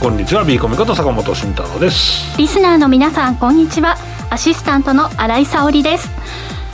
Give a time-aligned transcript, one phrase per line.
[0.00, 0.44] こんにちは。
[0.44, 2.34] ビーコミこと坂本慎太郎です。
[2.38, 3.98] リスナーの皆さんこんにちは。
[4.30, 6.08] アシスタントの新井沙織です。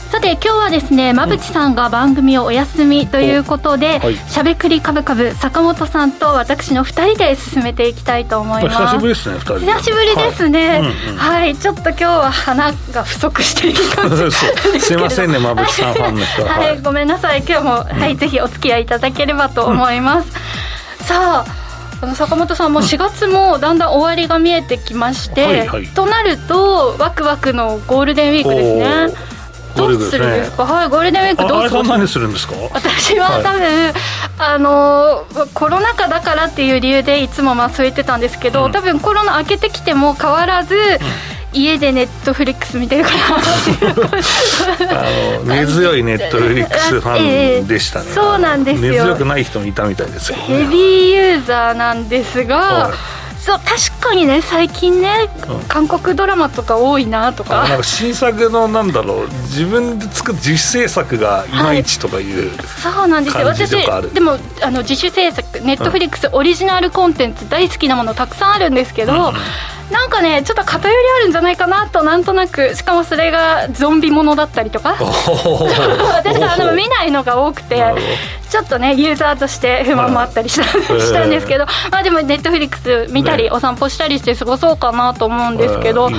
[0.09, 8.77] さて今日はですね馬淵さんが番組をお休みということで、はい、しゃべくりかぶかぶ坂本さんと私の2人で進めていきたいと思います。
[8.77, 9.59] 久しぶりですね2人。
[9.59, 14.31] 久しぶりですね、はい、うんうん、はい、ちょっと今日は花が不足している感じ
[14.79, 16.45] すいませんね馬淵さんファンの人。
[16.45, 17.43] は、はい、ごめんなさい。
[17.45, 20.29] 今日も、はい、ぜひお付き合いいただければと思います、
[21.01, 21.66] うん、さあ
[22.01, 29.27] あの坂本さんも4月もだんだん終わりが見えてきまして、はいはい、となるとワクワクのゴールデンウィークですね。
[29.75, 31.83] どうするんですか、はい、ゴールデンウィークどうする？
[31.83, 32.55] 何するんですか？
[32.73, 33.93] 私は多分、はい、
[34.39, 40.81] あのコロナ禍だからっていう理由でいつもまあそう言ってたんですけど、うん、多分コロナ明けてきても変わらず、うん
[41.53, 43.17] 家でネットフリックス見てるかな
[45.01, 45.05] あ
[45.39, 48.91] の根強いネットフリックスファンでしたね、えー、そうなんですよ。
[48.91, 52.91] 根強くない人もいたみたいですよ、ね、ヘビーユーザーなんですが、
[53.39, 57.67] そう確かにね最近ね、うん、韓国ドラマとか多いなとか。
[57.67, 63.45] なんか新作のなんだろう自分で作る自主制作がいまいちとかいう、はい、そうなんですよ。
[63.45, 63.69] 私
[64.13, 69.33] でもあの自主制作ネットフリックスオリジナルコンテンツ大好きなものたくさんあるんですけど、うん
[69.91, 74.95] なんかねちょっと偏りあるんじゃないかなとなんとなくしかもそれがゾンビものだったりとか。
[74.99, 77.83] 私はあの見ないのが多くて
[78.49, 80.63] ちょっとねユーザーとして不満もあったりした,、
[80.99, 86.09] したんですけど、まあでもネットフリックス見たり、お散歩したりして過ごそうかなと思うんですけど、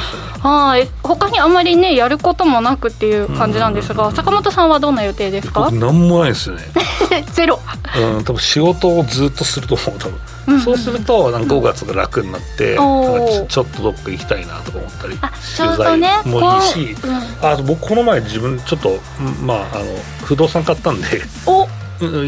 [0.42, 0.88] はい。
[1.02, 5.70] 他にあんまりねやることもなくっていう感じなんですが、坂本さんはどんな予定ですか？
[5.72, 6.58] 何もないですね。
[7.32, 7.60] ゼロ。
[7.96, 10.18] うん多分仕事をずっとすると思う多分
[10.64, 15.14] そうするとなんか5月が楽になって、ちょっとどっか行きたいなとか思ったり
[15.56, 16.96] 取材もいいし、
[17.42, 18.98] あと僕この前自分ちょっと
[19.42, 19.84] まああの
[20.24, 21.06] 不動産買ったんで。
[21.46, 21.68] お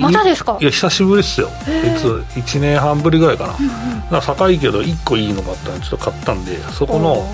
[0.00, 0.58] またですか？
[0.60, 1.48] いや久しぶりっすよ。
[1.48, 1.50] い
[1.96, 2.06] つ
[2.40, 7.24] 1年半ぶりぐらいかな、うんうん、か高いけど1個いいのがあったんでちょっと買ったんでそこの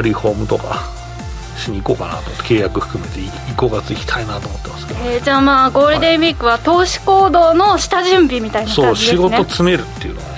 [0.00, 0.84] リフォームとか
[1.58, 3.20] しに行こうかなと思って契約含めて
[3.56, 9.18] 5月行きたいなと思ってますけど、えー、じゃあまあゴールデンウィークは投資行動の下準備みたいな感じですね。
[9.18, 10.28] そう仕事詰めるっていうのが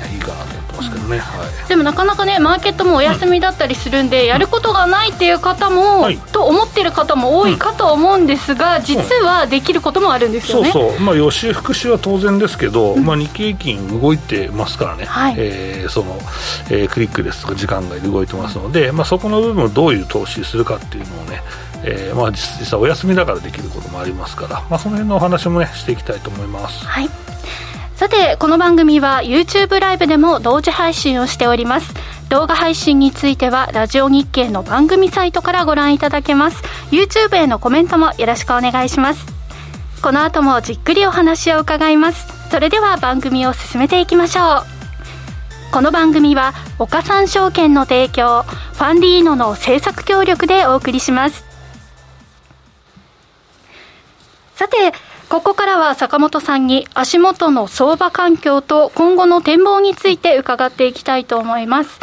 [0.83, 11.01] ますけどね、うん、はい、でもなかなかねマーケットもお休みだったりするんで、うん、やることがないっていう方も、はい、と思ってる方も多いかと思うんですが、実はできることもあるんですよね、そうそう。
[11.01, 16.19] まあ予習復習は当然ですけど、まあ、日経平均動いてますからね、はい、えー、その、
[16.71, 21.43] えー、クリックですとか時間外で動いてますので、まあ、そこの部分をどういう投資するかっていうのをね
[21.85, 26.87] えーまあ、実際お休みだからできることもありますから、まあ、その辺のお話もねしていきたいと思います。
[26.87, 27.11] はい
[28.03, 31.95] さてこの番組は YouTube ライブでも同時配信をしております。
[32.31, 36.65] 動画配信についてはラジオ日経の番組サイトからご覧いただけます。
[36.91, 39.25] YouTube へのコメントもよろしくお願いします。
[40.03, 42.27] この後もじっくりお話を伺います。
[42.51, 44.65] それでは番組を進めていきましょ
[45.71, 45.73] う。
[45.73, 51.45] この番組は岡三証券の提供ファンディーノの制作協力でお送りします。
[54.57, 54.93] さて、
[55.33, 61.99] ここからは坂本さんに足元の相場環境と今後の展望について伺っていきたいと思います。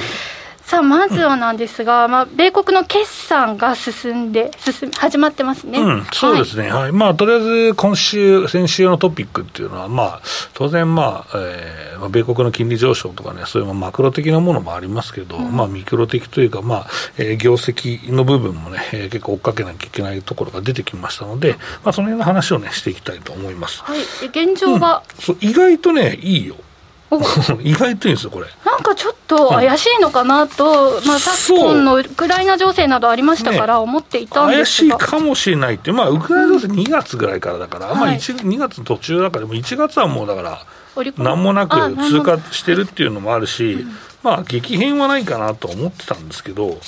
[0.70, 10.22] さあまずはなんですが、まあ、米国の決算が進んで進始まってますね、うん、そうですね、はい、はい、まあ、とりあえず今週、先週のトピックっていうのは、まあ、
[10.54, 16.88] 当然、まあえー、米国の金利上昇とかね、そういうマクロ的なものもありますけど、うん、まあ、ミクロ的というか、まあ
[17.18, 21.54] えー、業績の部分もね、えー、結構追っかけなきゃいけないところが出てきましたので、
[21.84, 23.82] まあ、その辺の話をね、していきたいと思います。
[23.82, 26.56] はい、現状は、うん、そう意外とね、いいよ。
[27.62, 28.48] 意外といいんですよ、これ。
[28.66, 40.62] なんかちょっと怪しいのかなと、うん、まあ、昨今のウクライナ情勢などありましたから、思っていたんですが、ね、怪しいかもしれないって、まあ、ウクライナ情勢2月ぐらいからだから、うん、まあ、2月の途中だから、でも1月はもうだから、
[41.18, 43.86] なんもなく通過してるっていうのもあるし、
[44.22, 46.80] まあ、激変はないかなと思ってたんですけど、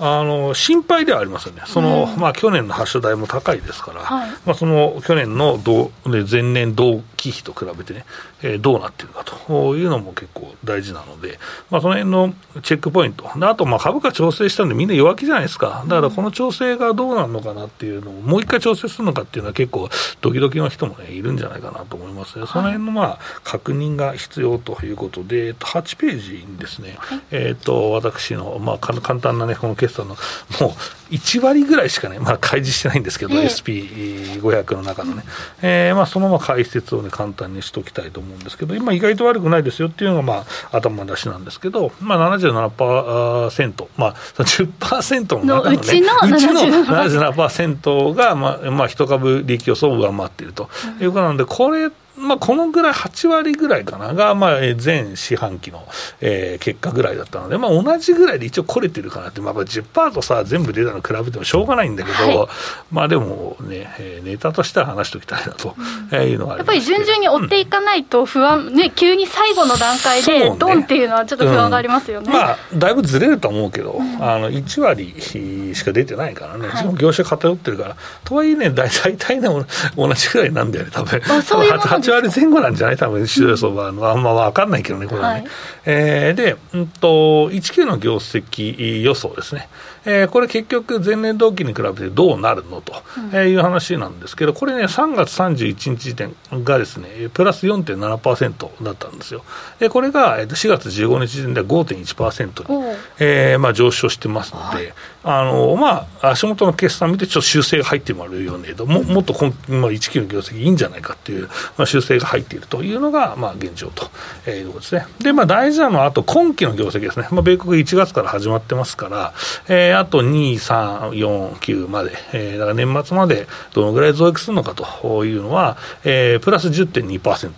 [0.00, 8.04] あの心配ではありますよね、その、うん、まあ、去年の発射台も高いですから、はい、まあ、その去年の同前年同期比と比べてね、
[8.42, 11.38] えー、どうなっているかというのも結構大事なので、
[11.70, 19.88] まあ、その辺のチェックポイント、あとまあ株価調整したんで、みんな弱気じゃないですか、だからこの調整がどうなるのかなっていうのを、もう一回調整するのかっていうのは、結構、
[20.20, 30.70] ドキドキの人も、ね、いるんじゃないかなと思いますね、その辺のまあ確認が必要ということで、8ページにですね、はい、えー、と私の、まあ、簡単な、ね、この決算の、もう
[31.10, 35.24] 1割ぐらいしかね、まあ、開示してないんですけど、えー、SP500 の中のね、
[35.62, 50.68] えーまあ、そのまま解説をね、簡単にしておきたいと思うんですけど、今、意外と悪くないですよっていうのが、まあ、頭出しなんですけど、まあ77%、まあ、10%の中の、ね、うちの77%が、まあまあ、一株利益予想を上回っていると
[51.00, 55.86] いうことなので、これ、まあ、このぐらい、8割ぐらいかな、が、まあ、全四半期の、
[56.20, 62.48] えー、結果ぐらいだったので、まあ、同じぐらいで一応、これてるかなって、まあ、10%とさ、全部出たの比べてもしょうがないんだけど、はい、
[62.90, 65.74] まあでもね、えー、ネタとしては話しておきたいなと、
[66.12, 79.48] うん、いうのがやっぱり順々に追っていかないと不安、うん、ね、急に最後の段階で、ドンっていうのはちょっと不安がありますよね、うん、まあ、だいぶずれると思うけど、あの1割しか出てないからね、はい、業種偏ってるから、とはいえね、大体ね、
[79.96, 81.20] 同じぐらいなんだよね、多分。
[81.42, 82.96] そういう 8, 8割前後なんじゃない？
[82.96, 85.40] 多分市場予想は、あんま分かんないけどね、これはね。
[85.40, 85.48] はい、
[85.90, 89.70] えー、で、うんと、19の業績予想ですね。
[90.04, 92.92] えー、これ結局、前年同期に比べてどうなるのと
[93.36, 99.44] いう話なんですけど、これね、3月31日時点がですね、プラス4.7%だったんですよ。
[99.78, 104.92] で、これが4月15日時点では5.1%に、えーまあ、上昇してますので、はい、
[105.24, 114.10] あのまあ、足元の決算見て、ちょっと修正が入ってもらうように、ももっと今、まあ、1期の業績いいんじゃないかっていう、まあ、修正が入っているというのが、まあ、現状と
[114.50, 115.06] いうことですね。
[115.20, 117.28] で、まあ、大事なのは、あと今期の業績ですね。
[117.30, 119.32] まあ、米国1月から始まってますから、
[119.68, 127.52] えー、あと2、3、4、9まで、えー、だから年末までどのぐらい増益するのかというのは、えー、プラス10.2%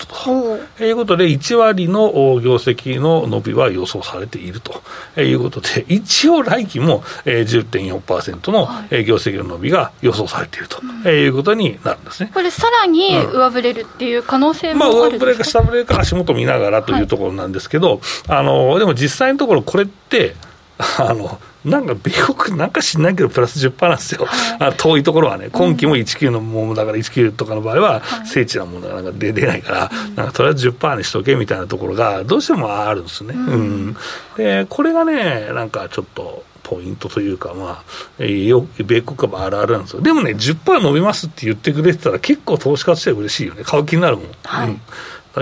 [0.77, 0.85] と。
[0.85, 4.83] いうことで、1割の業績の伸びは予想されていると。
[5.21, 8.69] いうことで、一応来期も、えー、10.4%の
[9.05, 10.81] 業績の伸びが予想されていると。
[11.09, 12.31] いうことになるんですね。
[12.33, 20.35] これさらに上振れるっていう可能性もあるまあ、上振れか下振れか足元見ながらというところなんですけど、はい、あのでも実際のところこれって
[20.99, 33.35] あのなんか米国なんか知んないけど、プラス10%なんですよ、はい、遠いところはね、今期も19のものだから、19とかの場合は、精緻なものがなんか出ないから、なんかとりあえず10%にしとけみたいなところが、どうしてもあるんですね。
[33.35, 33.97] うん、
[34.39, 36.49] で、これがね、なんかちょっと。
[36.63, 37.83] ポイントというか、ま
[38.21, 40.03] あ、よ米国株あるあるなんですよ。
[40.03, 43.65] でもね、10%伸びますって言ってくれてたら、結構投資家としては嬉しいよね。
[43.65, 44.27] 買う気になるもん。
[44.45, 44.81] はい、うん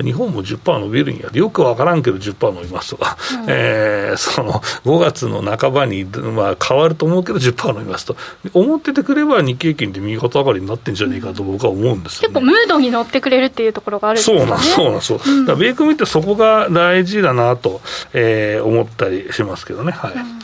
[0.03, 1.31] 日本も10%伸びるんや。
[1.33, 4.55] よく分からんけど10%伸びますとか、うん、えー、その
[4.85, 8.17] 5月の半ばに、まあ、変わると思うけど10%伸びますと。
[8.53, 14.39] 思っててくれば日経平均で右肩上がりになってんじゃねえかと僕は思うんですよ、ね、結構ムードに乗ってくれるっていうところがあるんですね。
[14.39, 17.81] そうなんそうなんそう、うん、だ米国ってそこが大事だなと、
[18.13, 19.93] えー、思ったりしますけどね。
[19.93, 20.39] はい、うん。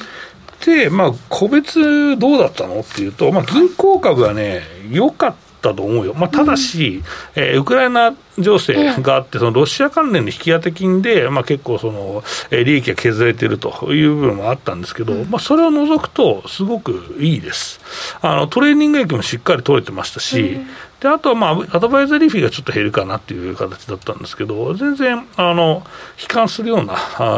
[0.65, 5.35] で、まあ、個別どうだったのっていうと、まあ、銀行株はね、良かっ
[5.65, 7.03] たと思うよ、まあ、ただし、
[7.37, 17.81] うん、えー、ウクライナ情勢があって、そのロシア関連の引き当て金で、まあ、結構その、えー、利益が削られているという部分もあったんですけど、うん、まあ、それを除くと、すごくいいです。
[18.21, 20.59] あのトレーニング益もしっかり取れてましたし、
[21.05, 25.83] であとは、まあ、アドバイザリーフィーがちょっと減るかなっていう形だったんですけど、全然あの
[26.19, 26.95] 悲観するような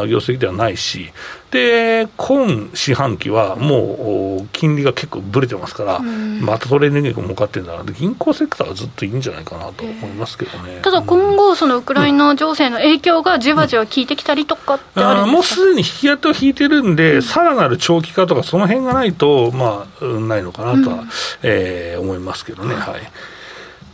[0.06, 1.10] 業績ではないし、
[1.50, 10.78] で今四半期はもう金利が結構ぶれてますから、またトレーニングも儲かってるんだな銀行セクターはずっといいんじゃないかなと思いますけどね。
[10.82, 21.08] ただ今後、そのウクライナ情勢の影響がじわじわ効いてきたりとかってあうん、もうすでに引き当てを引いてるんで、さ、ら、なる長期化とか、その辺がないと、まあ、ないのかなとは、うん、
[21.42, 22.76] えー、思いますけどね。
[22.76, 23.00] はい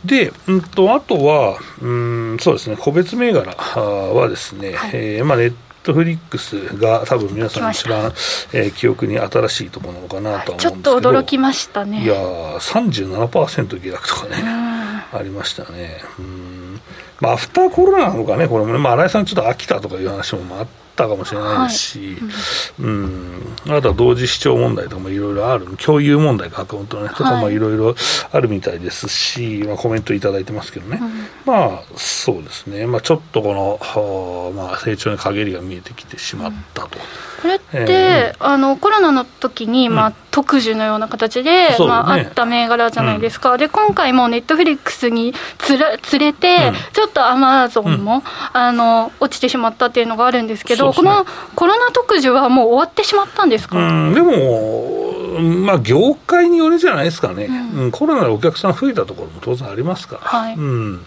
[0.05, 5.53] で、うんと、あとは、うん、そうですね、個別銘柄はですね、はい、えー、まあ、ネッ
[5.83, 8.11] トフリックスが多分皆さん一番、
[8.53, 12.03] えー、記憶に新しいところなのかなとは思うんですけど、ちょっと驚きましたね。
[12.03, 16.01] いやー、37%下落とかね、ありましたね。
[16.19, 16.81] うん。
[17.19, 22.83] まあ、アフターコロナなのかね、これもね、まあ、新井さん、ちょっと飽きたとかいう話もあったかもしれないですし、はい。
[22.83, 27.63] うん、あとは同時視聴問題とかもいろいろある、共有問題がアカウントね、とかもい。
[27.63, 27.95] ろいろ
[28.31, 36.99] あるみたいですし、まあ、コメントいただいてますけどね、うん、まあそうですね、まあ、ちょっとこの、まあ、成長に陰りが見えてきてしまったと。
[37.41, 48.21] これって、えー、あのコロナの時に、まあ、特需のような形で、ね、まあ、あった銘柄じゃないですか、うん、で今回もネットフリックスにつら連れて、うん、ちょっとアマゾンも、うん、
[48.53, 51.25] あの落ちてしまったっていうのがあるんですけど、ね、この
[51.55, 53.75] コロナ特需はもう終わってしまったんですか、
[54.13, 57.49] でも、まあ、業界によるじゃないですかね、
[57.91, 60.21] コロナでお客さん増えたところも当然ありますから。
[60.21, 60.55] はい。
[60.55, 61.05] うん。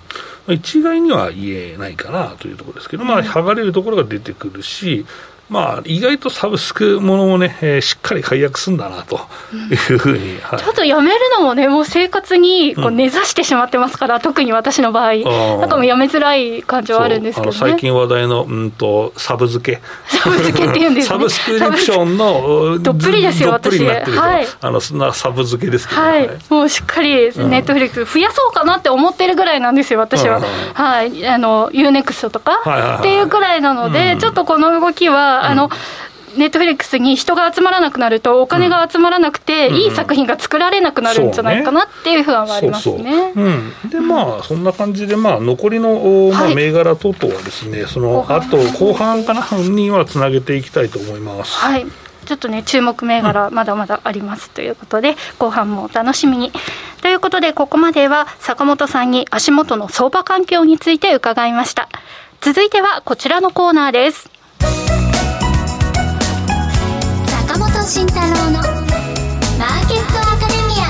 [0.48, 5.04] 一概には言えないかなというところですけど、まあ、剥がれるところが出てくるし、
[5.48, 9.20] まあ、意外とサブスクものもね、えー、しっかり解約するんだなと
[9.70, 19.82] いうふうに、はい、ちょっとやめるのもね、もう生活にこう根ざしてしまってますから、うん、特に私の場合、なんかもうやめづらい感じはあるんですけど、ね、最近話題の、うんと、サブ付け、
[20.18, 30.40] サブ付けっていうんですね、サブスクリプションのどっぷりですよ、私、はい、あのそんなサブ付けですけど、はい、もうしっかりネットフリックス増やそうかなって思ってるぐらいなんですよ、私は、
[30.74, 35.70] はい、あの UNEXT とか、っていうぐらいなので、ちょっとこの動きは、あの、
[36.36, 43.32] ネットフリックスに人が集まらなくなると、お金が集まらなくて、いい作品が作られなくなるんじゃないかなっていう不安はありますね。
[43.90, 51.54] で、まあ、そんな感じで、まあ、残りの、まあ、銘柄等々はですね、そのあと後半かなにはつなげていきたいと思います。
[51.54, 51.86] はい。
[52.26, 56.52] ちょっとね注目銘柄まだまだありますということで、後半もお楽しみに。
[57.00, 61.88] ということでここまでは坂本さんに足元の相場環境について伺いました。
[62.40, 64.28] 続いてはこちらのコーナーです
[67.88, 68.62] 慎太郎のマー
[69.86, 70.86] ケットアカデミア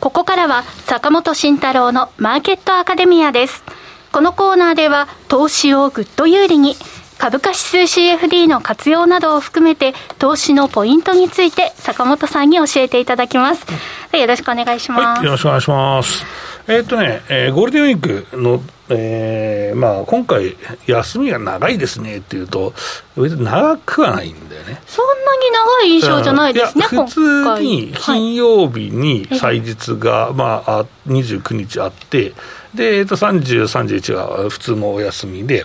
[0.00, 3.64] ここからは坂本慎太郎のマーケットアカデミアです
[4.12, 6.76] このコーナーでは投資をぐっと有利に
[7.16, 13.64] 株価指数 CFD の活用などを含めて投資のポイントについて坂本さんに教えていただきます。
[14.20, 15.18] よろしくお願いします。
[15.18, 16.24] はい、よろしくお願いします。
[16.66, 20.56] えー、っとね、えー、ゴールデンウィークの、えー、まあ今回
[20.86, 22.72] 休みが長いですねっていうと
[23.16, 24.80] 別に長くはないんだよね。
[24.86, 26.84] そんなに長い印象じゃないですね。
[26.84, 32.32] 普通に金曜日に祭日が、はい、まあ29日あって。
[32.74, 35.64] で、えっと、30、31が普通のお休みで、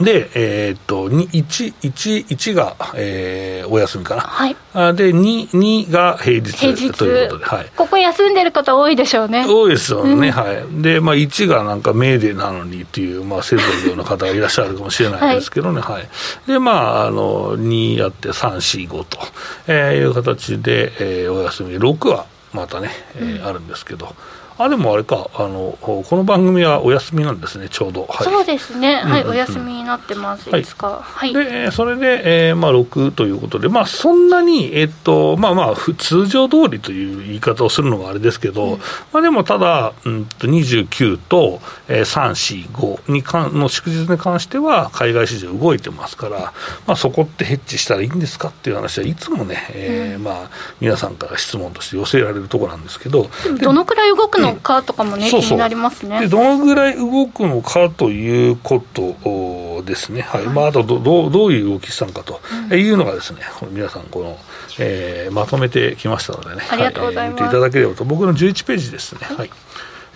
[0.00, 4.22] で、えー、っと、1、1、1が、えー、お休みかな。
[4.22, 4.54] はい。
[4.74, 7.66] で、2、2が平日平日ということで、はい。
[7.74, 9.46] ここ休んでる方多いでしょうね。
[9.48, 10.82] 多いですよね、うん、はい。
[10.82, 16.08] で、まあ、1がなんかメーデーなのにっていう、まあ、せざるような方がいらっしゃるかもしれないですけどね、はい、はい。
[16.46, 19.18] で、まあ、あの、2やって3、4、5と、
[19.66, 21.78] えー、いう形で、えー、お休み。
[21.78, 24.14] 6はまたね、えー、うん、あるんですけど、
[24.58, 25.28] あでもあれか。
[25.34, 28.06] あの、この番組はお休みなんですね、ちょうど。
[28.08, 30.64] はい、そうですね、はい、うんうん、お休みになってます、い。
[30.64, 31.00] つか。
[31.02, 38.78] はい、でそれで、えーまあ、6ということで、まあ、そんなに、えっとまあまあ、通常通りという言い方をするのがあれですけど、うん、
[39.12, 46.54] まあ、でもただ、うんと、29と、えー、3、4、5にかの祝日に関しては、海外市場動いてますから、
[46.86, 53.28] まあ、そこってヘッジしたらいいんですかっていう話はいつもね、えー、うん、まあ、皆さんから質問として寄せられるところなんですけど。
[53.60, 55.42] どのくらい動くのかとかもね、そう。
[55.42, 56.20] そう気になりますね。
[56.20, 62.40] でどのぐらい動くのかということですね、はい、はい、まあ、あとどどどういう動きしたのかと。
[62.74, 64.38] いうのがですね、うん、皆さんこの、
[64.78, 68.04] えー、まとめてきましたのでね、ありがとうございます、はい、見ていただければと。
[68.04, 69.50] 僕の11ページですね、はい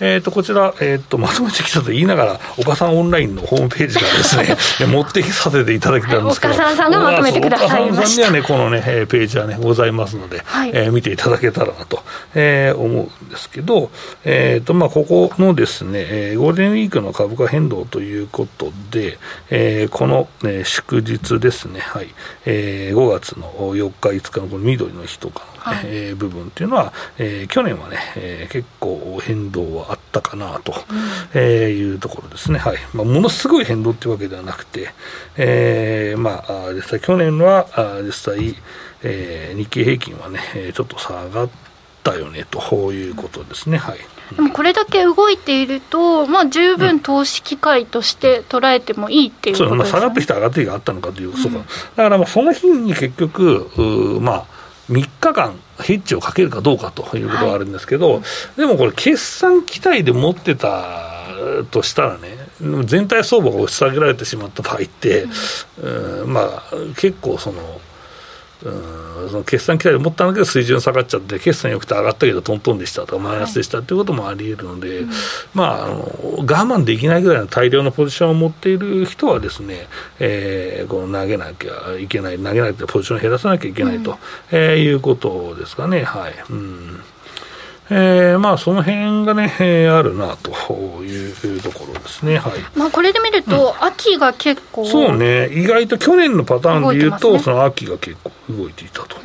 [0.01, 4.57] えー、とこちら、えー、とまとめてきたと言いながら、岡さんオンラインのホームページからですね、
[4.89, 12.03] 持ってきさせていただきたんですけど、岡さんがまとめてください岡さんにはね、このね、ページはね、ございますので、はい、えー、見ていただけたらなと、
[12.35, 13.91] えー、思うんですけど、
[14.25, 19.19] えーとまあ、ここのですね、えー、ゴールデンウィークの株価変動ということで、
[19.51, 22.09] えー、この、ね、祝日ですね、はい
[22.47, 30.75] えー、5月の4日、5日のこの緑の日とかはい、えー、部分っていうのは、えー、去年はね、えー、結構変動はあったかなと、
[31.35, 32.79] えー、いうところですね、はい。
[32.95, 34.89] まあ、ものすごい変動っていうわけではなくて、
[35.37, 38.57] えー、まあ、実際去年はあ実際、
[39.03, 40.41] えー、日経平均はね、
[40.75, 41.51] ちょっと下がっ
[42.03, 43.77] たよねということですね。
[43.77, 43.99] はい。
[44.35, 51.59] でもこれだけ動いていると、まあ、十分投資機会として捉えてもいいっていうことです、ね、まあ、下がってきて上がってきてあったのかという、うん、そうか。
[51.59, 51.65] だ
[52.05, 54.60] からまあその日に結局、まあ、
[54.91, 58.23] 3日間、ヘッジをかけるかどうかということがあるんですけど、はい、
[58.57, 61.11] でもこれ、決算期待で持ってた
[61.71, 62.37] としたらね、
[62.85, 65.27] 全体相場が押し下げられてしまった場合って、
[65.81, 66.63] うん、まあ、
[66.97, 67.81] 結構その、
[68.63, 75.07] うん、その決算期待で持ったんだけど水準下がっちゃって決算よくて上がったけどトントンでしたとかマイナスでしたっていうこともあり得るので、はい
[75.55, 79.87] まあ、あの我慢できないぐらいの大量のポジションを持っている人はですね、
[80.19, 84.19] えー、この投げなきゃいけない投げないとポジションを減らさなきゃいけないと、うん、
[84.51, 86.05] えー、いうことですかね。
[86.05, 86.35] はい。
[86.51, 87.01] うん
[87.91, 90.51] えー、まあその辺がね、えー、あるなと
[91.03, 92.53] いうところですね、はい。
[92.77, 99.17] まあ、これで見ると、秋が結構、そうね、意外と去年のパターンでいうと、ね、その秋が結構動いていたと、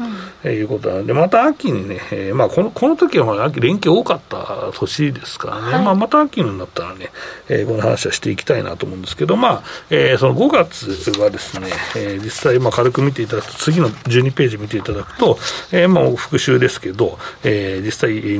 [0.44, 7.12] うん、いうことなので、また秋にね、えーまあ、このこの時はまあ秋、連休多かった年ですからね、はい、まあ、また秋になったらね、
[7.50, 15.38] えー、この話はしていきたいなと思うんですけど、まあえー、その5月はですね、えー、実際、まあ、軽く見ていただくと、次の12ページ見ていただくと、
[15.72, 18.40] えーまあ、復習ですけど、えー、実際、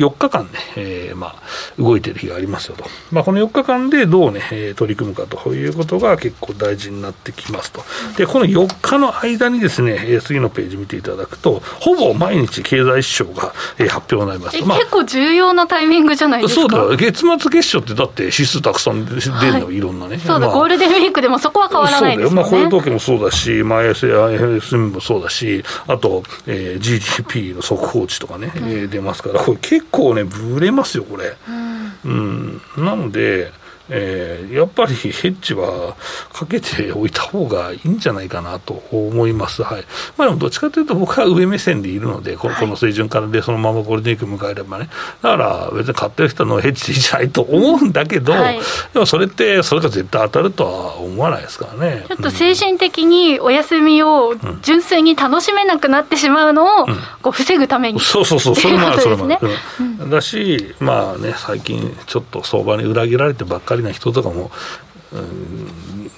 [0.00, 1.34] 4日間ね、えー、まあ、
[1.78, 2.84] 動いてる日がありますよと。
[3.12, 7.82] まあ、この4日間でどうね、えー、取り組むかということが結構大事になってきますと。
[8.16, 14.64] で、この4日の間にですね、えー、次のページ見ていただくと、ほぼ毎日経済指標が、えー、発表になります。
[14.64, 16.60] まあ、結構重要なタイミングじゃないですか？
[16.62, 20.18] そうだ、月末月初ってだって指数たくさん出るの、はい、いろんなね。
[20.18, 22.42] そうだ、まあ、ゴールデンウィークでもそこは変わらないですよね。
[22.42, 22.58] そうだよ。
[22.60, 31.36] まあ、雇用統計もそうだし、まあ、FSM もそうだし、あと、えー、GDP の速報値とかね、うん、出ますから、これ結構ね、ぶれますよ、これ。
[31.48, 33.52] うん、うん、なので、
[33.90, 35.96] えー、やっぱりヘッジは
[36.32, 39.84] かけておいた方がいいんじゃないかなと思います、はい。
[40.16, 44.88] まあ、でもどっちかというと、僕は上目線でいるので、このこの水準からで、そのままゴールデンウィーク迎えればね、
[45.22, 48.60] だから別に買ってる人のヘッジじゃないと思うんだけど、はい、
[48.92, 52.04] でもそれって、それが絶対当たるとは思わないですからね。
[52.08, 56.86] ちょっと精神的にお休みを純粋に楽しめなくなってしまうのを、
[57.22, 59.48] こう防ぐために、うん、そうそうそう、それもある、それもある。
[59.80, 64.50] うん、だし、まあね、最近、ちょっと相場に裏切られてばっかりな人とかも、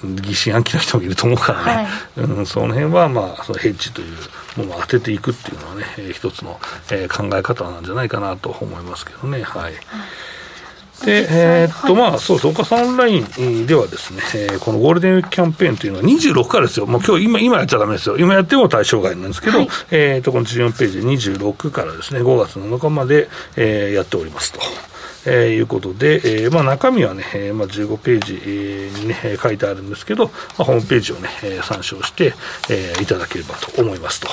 [0.03, 1.81] うん、疑心暗鬼な人もいると思うからね、は
[2.17, 4.17] い、うん、その辺はまあそのヘッジという
[4.57, 6.59] ものを当てていくっていうのはね、えー、一つの、
[6.91, 9.41] えー、考え方なんじゃないかなと思いますけどね。
[9.41, 9.73] はい、
[11.05, 16.85] で、えー、っと、まあ、そうです、岡さんオンラインではですね、えー、このゴールデンウィークキャンペーンというのは26からですよ。
[16.85, 18.17] もう今日、今、今やっちゃだめですよ。
[18.17, 24.59] 今やっても対象外なんですけど、はい、えー、っと、この14ページ26からですね、5月7日まで、えー、やっておりますと。
[25.25, 32.33] えー、いうことで、えーまあ、中身はね、えーまあ、15ページに、ね、書いてあるんですけど、まあ、ホームページをね、えー、参照して、
[32.69, 34.27] えー、いただければと思いますと、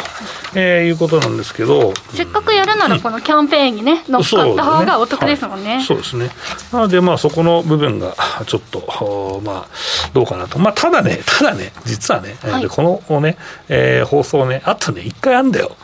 [0.54, 5.82] えー、いうことなんですけど、せっかくやるなら、このキャンペーンにね、乗っかった方がお得ですもんね。
[5.86, 6.30] そうですね、
[6.72, 8.14] なので、まあ、そこの部分が
[8.46, 9.68] ちょっと、まあ、
[10.12, 13.36] どうかなと、まあ、ただね、ただね、実はね、はい、このね、
[13.68, 15.76] えー、放送ね、あとね、一回あんだよ。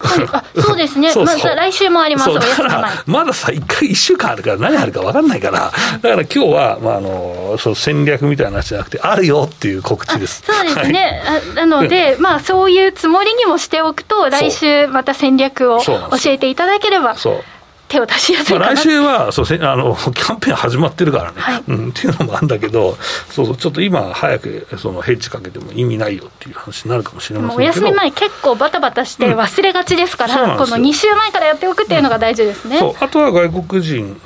[0.00, 1.38] はい、そうですね、そうそう。
[1.44, 10.42] まあ、来週もあります、だからまださ、1回、1週間あるから、何あるか分かんないから、だから今日は、まあ、あのそう戦略みたいな話じゃなくて、あるよっていう告知です。
[10.44, 17.16] そうですね、はい、なので、まあ、そういうつもりにもしておくと、来週、また戦略を教えていただければ。
[17.16, 17.44] そう
[17.90, 22.96] 手を出しやすいまあ、来週はそうせあのキャンペーン始まってるからね、はい、うん、っていうのもあるんだけど、
[23.30, 27.64] そうそうちょっと今、早くそのヘッジかけても意味ないよっていう話になるかもしれませんけど。
[27.64, 34.20] お休み前、結構バタバタして忘れがちですから、うん、この2週前からやっておくっていうのが大事ですね、うん、あとは外国人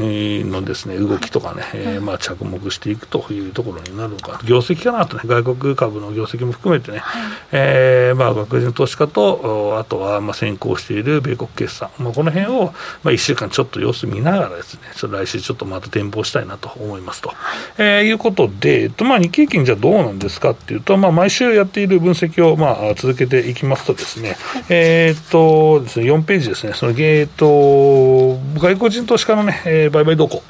[0.51, 12.67] のですね動きとかね、えー、まあ着目していくというところになるのか、業績かなとね、外国株の業績も含めてね、はい、えー、まあ、外国人投資家と、あとはまあ先行している米国決算、まあ、この辺を
[13.03, 17.29] まあ1週間ちょっと様子見ながらですね、ちょっと来週ちょっとまた展望したいなと思いますと。
[17.29, 17.37] はい、
[17.79, 30.43] えー、いうことで、えっとまあ、日経金じゃどうなんですかっていうと、まあ、毎週やっている分析をまあ続けていきますとですね、はい、えっとですね、4ページですね、その、えっと、外国人投資家のね、えー、売買動向。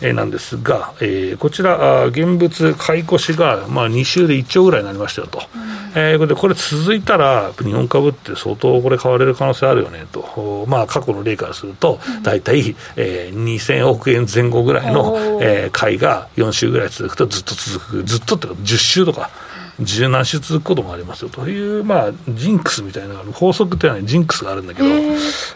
[0.00, 5.62] えー、なんですが、えー、こちら、現物買い越しが、まあ、2週で1兆ぐらいになりましたよと、うん、
[5.94, 19.30] えー、これ続いたら、日本株って相当これ買われる可能性あるよねと、まあ、過去の例からすると、大体、うん、えー、2000億円前後ぐらいの、えー、買いが4週ぐらい続くとずっと続く、ずっとっていうか、10週とか。
[19.80, 24.88] 十何種続くこともありますよという、まあ、ジンクスみたいな法則っていうのはジンクスがあるんだけど、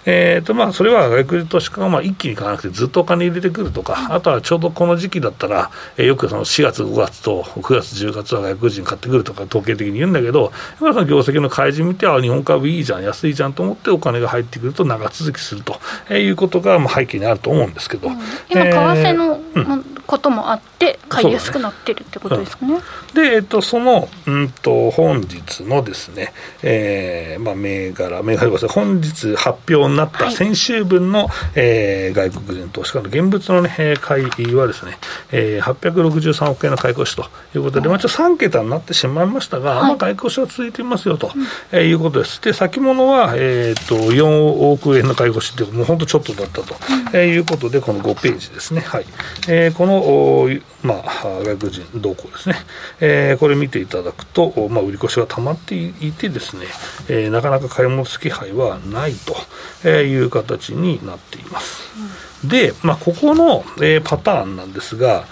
[0.04, 10.52] えーとまあ、それは外国人投資家がまあ一気に買わなくてずっとお金入れてくるとか、あとはちょうどこの時期だったら、えー、よくその4月、5月と9月、10月は外国人買ってくるとか統計的に言うんだけど、
[10.82, 18.08] やっぱり業績の開示見て、あ日本株いいじゃん、安いじゃんと思ってお金が入ってくると長続きすると、えー、いうことがまあ背景にあると思うんですけど。
[18.08, 18.18] うん、
[18.50, 19.40] 今、為替の、
[20.06, 22.80] こともあって、買いやすくなってるってことですかね。
[23.14, 34.98] で、えっと、その、うんと、本日のですね、えー、まあ、銘柄、銘柄本日発表になった先週分の、はい、えー、外国人投資家の現物のね、買いはですね、
[35.32, 41.30] えー、863億円の買い越しということで、まあ、ちょっと3桁になってしまいましたが、はい、まあ、買い越しは続いていますよと、
[41.72, 42.40] えー、いうことです。
[42.42, 48.80] で、先物は、えっ、と、4億円の買い越しっていう、もう本当ちょっとだったと、うん、えー、いうことで、この5ページですね。
[48.80, 49.06] はい。
[49.48, 52.54] えー、このまあ、外国人動向ですね、
[53.00, 56.66] えー、これ見ていただくと、まあ、売り越しが溜まっていてですね、
[57.08, 59.14] えー、なかなか買い戻す気配はない
[59.82, 61.90] という形になっています。
[62.42, 65.24] うん、で、まあ、ここの、えー、パターンなんですが、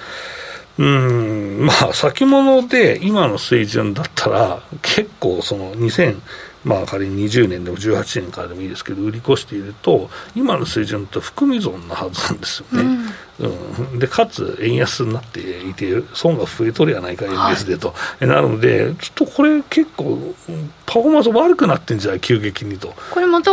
[0.78, 6.20] うん、まあ、先物で今の水準だったら、結構その2000、
[6.68, 12.98] まあ、仮に20年でも18年からでもいいですけど、売り越していると、今の水準と含み損なはずなんですよね。
[13.40, 20.34] うん、うん、でかつ、円安になっていて、損が増えとるやないか、円ベースでと、はい、なるので、ちょっとこれ、結構、
[20.84, 22.92] パフォーマンス悪くなってんじゃない、急激にと。
[23.12, 23.50] これまた、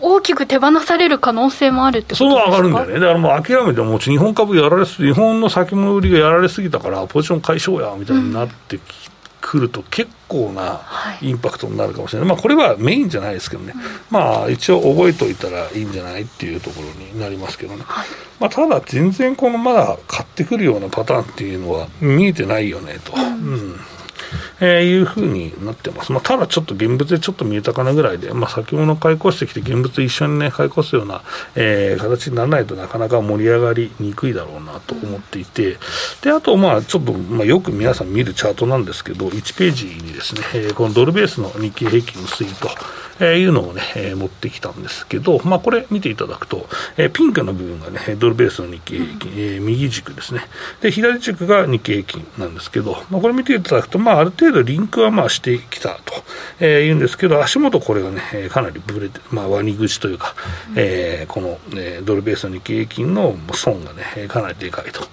[0.00, 2.44] 大きく手放される可能性もあるってことですか？
[2.44, 9.01] そう上がるんだよね、だからもう諦めても、日本株やられす日本の先物売りがやられすぎたから、ポジション解消やみたいになってきて。
[9.42, 10.80] くると結構な
[11.20, 18.06] インパクトになるかもしれない、はい、まあ、これはメインじゃないですけどね、うん、まあ一応覚えておいたらいいんじゃないっていうところになりますけどね、はい、
[18.40, 23.12] まあ、ただ全然このまだ買ってくるようなパターンっていうのは見えてないよねと。
[23.14, 23.80] うん、うん
[24.60, 31.22] えー、いうふうになってます、まあ、ただちょっと現物でちょっと見えたかなぐらいで、まあ、先物買い越してきて、現物一緒にね、買い越すような、
[31.54, 35.78] えー、形にならないとなかなか盛り上がりにくいだろうなと思っていて、
[36.22, 42.68] であと、まあ、ちょっと、まあ、よく皆さん見るチャートなんですけど、1ページにですね、えー、このドルベースの日経平均の推移と、
[43.22, 50.42] えー、いうのをね、えー、持ってきたんですけど、まあ、これ見ていただくと、えー、ピンクの部分がね、ドルベースの日経平均、えー、右軸ですね。
[50.80, 56.14] で、左軸が日経平均なんですけど、まあ、これ見ていただくと、まあ、ある程度リンクはまあしてきたと、
[56.58, 60.34] えー、言うんですけど、足元これがね、かなりぶれて、まあ、割り口というか、
[60.74, 65.04] えー、この、え、ドルベースの日経平均の損がね、かなりでかいと、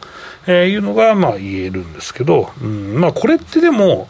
[0.47, 4.07] えー、いうのが、まあ、言えるんですけど、うん、まあ、これってでも、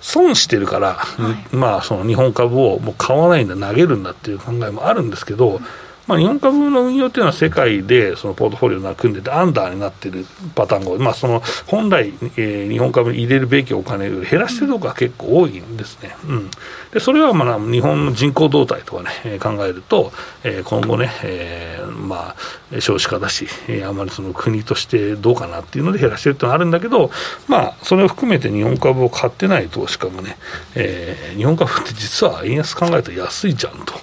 [0.00, 5.60] 損してるから、はい、まあ、その日本株をもう買わないんだ、投げるんだっていう考えもあるんですけど、
[6.08, 16.16] まあ、日本株の運用っていうのは世界でそのポートフォリオが組んでて、アンダーになってるパターンが、まあ、その本来、えー、日本株に入れるべきお金より減らしてるところが結構多いんですね。
[16.26, 16.50] うん、
[16.92, 20.10] でそれはまあ日本の人口動態とかね、考えると、
[20.44, 22.34] えー、今後ね、えー、ま
[22.72, 27.10] あ、少子化だし、えー、あまりその国としてどうかなっていうので減らしてるっていうのはあるんだけど、
[27.48, 30.38] まあ、それを含めて日本株を買ってない投資家もね、
[30.74, 33.94] えー、日本株って実は円安考えたら安いじゃんと、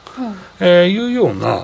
[0.60, 1.64] えー、いうような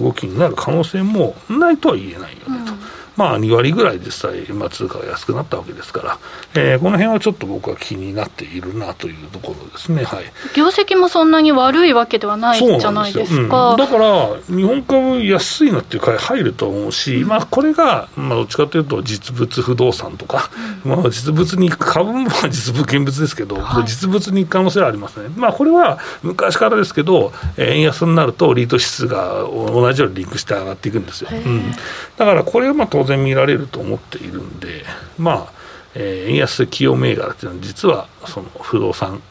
[0.00, 2.72] 動きになる可能性もないとは言えないよねと。
[3.18, 6.18] うんまあ、2割ぐらい実際、まあ、通貨が安くなったわけですから、
[6.54, 20.48] えー、この辺はちょっと僕は気になっているなというところですね、はい、業績もそんなに悪いわけではないじゃないですか、うん、だから、日本株安いなっていう買い入ると思うし、まあ、これが、まあ、どっちかというと、実物不動産とか、
[20.84, 31.30] うん、まあ、実物に、株も実物現物ですけど、はい、実物に行く可能性はありますね、まあ、これは昔からですけど、円安になると、リート指数が同じようにリンクして上がっていくんですよ。
[31.32, 31.72] うん、
[32.16, 34.84] だからこれはまあ当然見られると思っているんで、
[35.18, 35.52] まあ、
[35.94, 39.22] えー、円安企業銘柄っていうのは、実はその不動産、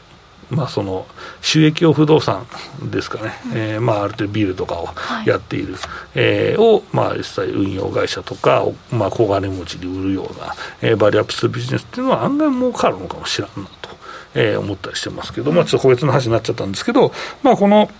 [0.50, 1.06] まあ、その
[1.40, 2.46] 収益用不動産
[2.90, 4.88] ですかね、うん、えー、まあ、ある程度ビルとかを
[5.26, 5.82] やっている、はい、
[6.14, 13.90] えー、を、まあ、実際運用会社とかまあ、小金持ちに売るような、えー、バリアップするビジネスっていうのは案外儲かるのかもしれんなと、
[14.34, 17.12] えー、思ったりしてますけど、まあ、ちょっと個別の話になっちゃったんですけど、
[17.42, 17.90] まあ、この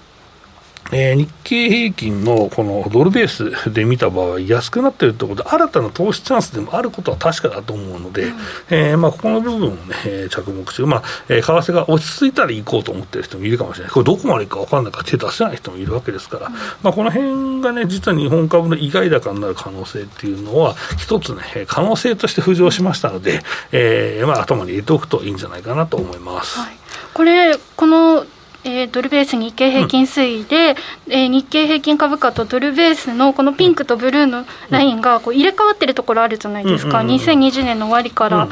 [0.92, 8.34] えー、日経平均のこのドルベースで見た場合、安くなっているということで、新たな投資チャンスでもあることは確かだと思うので、うん、
[8.70, 26.58] えー、まあ、ここの部分をね、着目して、まあえー、為替が落ち着いたら行こうと思っている人もいるかもしれない、これ、どこまで行くか分からないから手出せない人もいるわけですから、うん、まあ、この辺がね、実は日本株の意外高になる可能性っていうのは、一つね、可能性として浮上しましたので、えーまあ、頭に入れておくといいんじゃないかなと思います。
[26.58, 26.76] はい、
[27.12, 28.24] これこの
[28.68, 30.76] えー、ドルベース日経平均推移で、
[31.06, 38.48] うん、えー、日経平均株価とドルベースのこのピンクとブルーのラインがこう入れ替わってるところあるじゃないですか、うんうんうん、2020年の終わりから。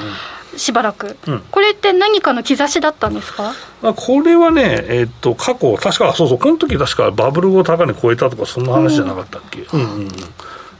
[0.57, 3.53] しばらく、うん、これって何かの兆しだったんですか？
[3.83, 9.67] これはね、えー、っと過去、確か、そうそう、この時確かバブルを高値超えたとか、そんな話じゃなかったっけ？
[9.71, 10.09] うんうんうん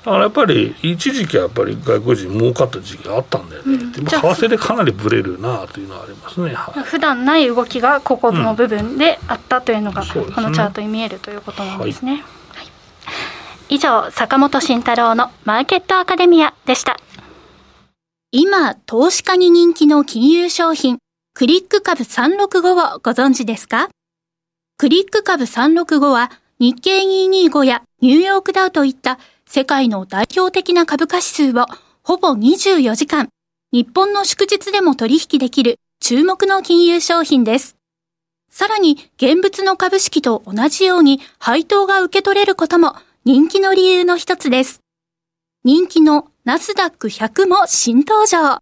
[0.07, 12.25] だからやっぱり一時期はやっぱり外国人儲かった時期があったんだよね、うん、為替でかなりぶれるなというのはありますね、はい、普段ない動きがここの部分であったというのが、このチャートに見えるということなんですね。
[12.55, 12.67] はい、
[13.69, 17.01] 以上坂本慎太郎のマーケットアカデミアでした。
[18.31, 20.99] 今投資家に人気の金融商品
[21.35, 23.89] クリック株365をご存知ですか？
[24.79, 31.67] クリック株365は日経225やニューヨークダウといった世界の代表的な株価指数を
[32.03, 33.29] ほぼ24時間、
[33.73, 37.77] 日本の祝日でも取引できる注目の金融商品です。
[38.51, 44.81] さらに、現物の株式と同じように配当が受け取れることも人気の理由の一つです。
[45.65, 48.59] 人気のナスダック100も新登場。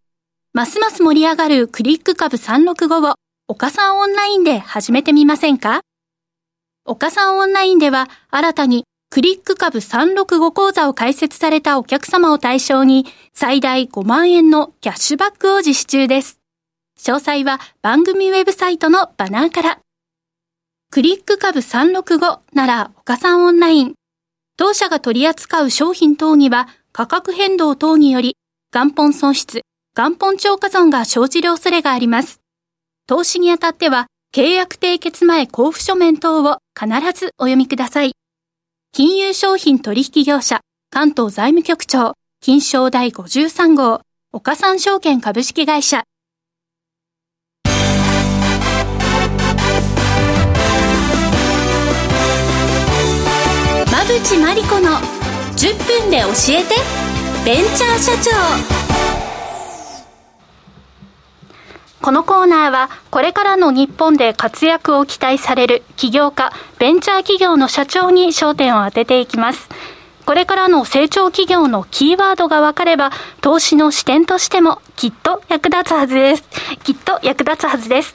[0.52, 3.14] ますます盛り上がるクリック株365を
[3.48, 5.80] 岡さんオンラインで始めてみませんか？
[6.84, 16.40] 岡さんオンラインでは新たにクリック株365講座を開設されたお客様を対象に最大5万円のキャッシュバックを実施中です。
[16.98, 19.78] 詳細は番組ウェブサイトのバナーから。
[20.90, 23.94] クリック株365なら岡さんオンライン。
[24.56, 28.36] 当社が取り扱う商品等には価格変動等により
[28.72, 29.60] 元本損失、
[29.96, 32.40] 元本超過損が生じる恐れがあります。
[33.06, 38.13] 投資にあたっては契約締結前交付書面等を必ずお読みください。
[38.96, 44.02] 金融商品取引業者、関東財務局長、金賞第53号、
[44.32, 46.04] 岡三証券株式会社。
[53.88, 54.90] 馬淵真理子の
[55.56, 56.76] 10分で教えて
[57.44, 58.83] ベンチャー社長
[62.04, 69.70] このコーナーはこれからの日本で活躍を期待される起業家、ベンチャー企業の社長に焦点を当てていきます。
[70.26, 76.44] これからの成長企業のキーワードが分かれば、投資の視点としてもきっと役立つはずです。
[76.84, 78.14] きっと役立つはずです。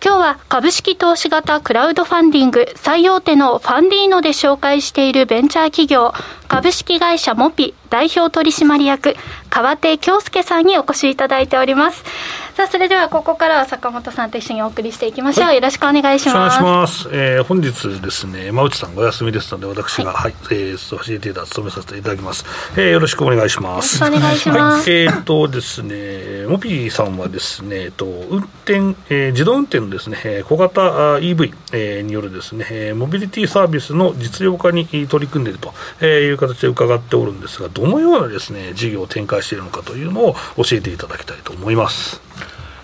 [0.00, 6.12] 今日は株式投資型クラウドファンディング最大手のファンディーノで紹介しているベンチャー企業
[6.52, 9.16] 株式会社モピ代表取締役
[9.48, 12.04] 川手京介さんにお越しいただいております。
[12.54, 16.36] さあそれではここからは坂本さんと一緒にお送りしていきましょう、はい、よろしくお願いします。
[16.36, 22.44] お願いします、えー、本日ですね山内さんお休みですので私がはい、はい、えー、ファシリテーター務めさせていただきます、
[22.76, 24.04] えー、よろしくお願いします。
[24.04, 28.74] よろしくお願いします、はい、えー、とですねモピーさんはですね、えー、と運転、
[29.08, 30.82] えー、自動運転のですね小型
[31.20, 42.20] EV、えー、によるですねモビリティサービスの実用化に取り組んでいるという形で伺っておるんですがどのようなですね事業を展開しているのかというのを教えていただきたいと思います。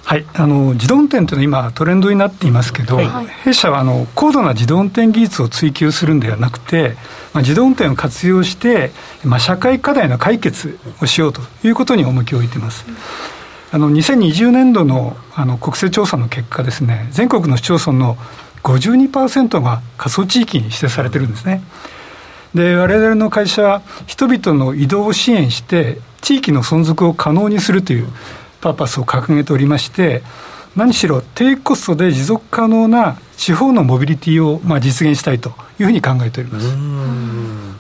[0.05, 6.97] はい、あの自動運転というのは今トレンドになっていますけど、はい、弊社はあの高度な自動運転技術を追求するんではなくて、
[7.35, 8.91] まあ、自動運転を活用して、
[9.23, 12.87] まあ、社会課題の解決をしようということに重きを置いています。
[13.71, 18.17] あの2020年度のあの国勢調査の結果ですね全国の市町村の
[18.63, 21.63] 52%が過疎地域に指定されてるんですね。
[22.55, 28.09] で我々の会社は人々の移動を支援して地域の存続を可能にするという
[28.61, 30.23] パーパスを掲げておりまして
[30.77, 35.53] 何しろ低コストで持続可能な地方のモビリティをまあ実現したいと。
[35.79, 37.79] いうふうに考えております。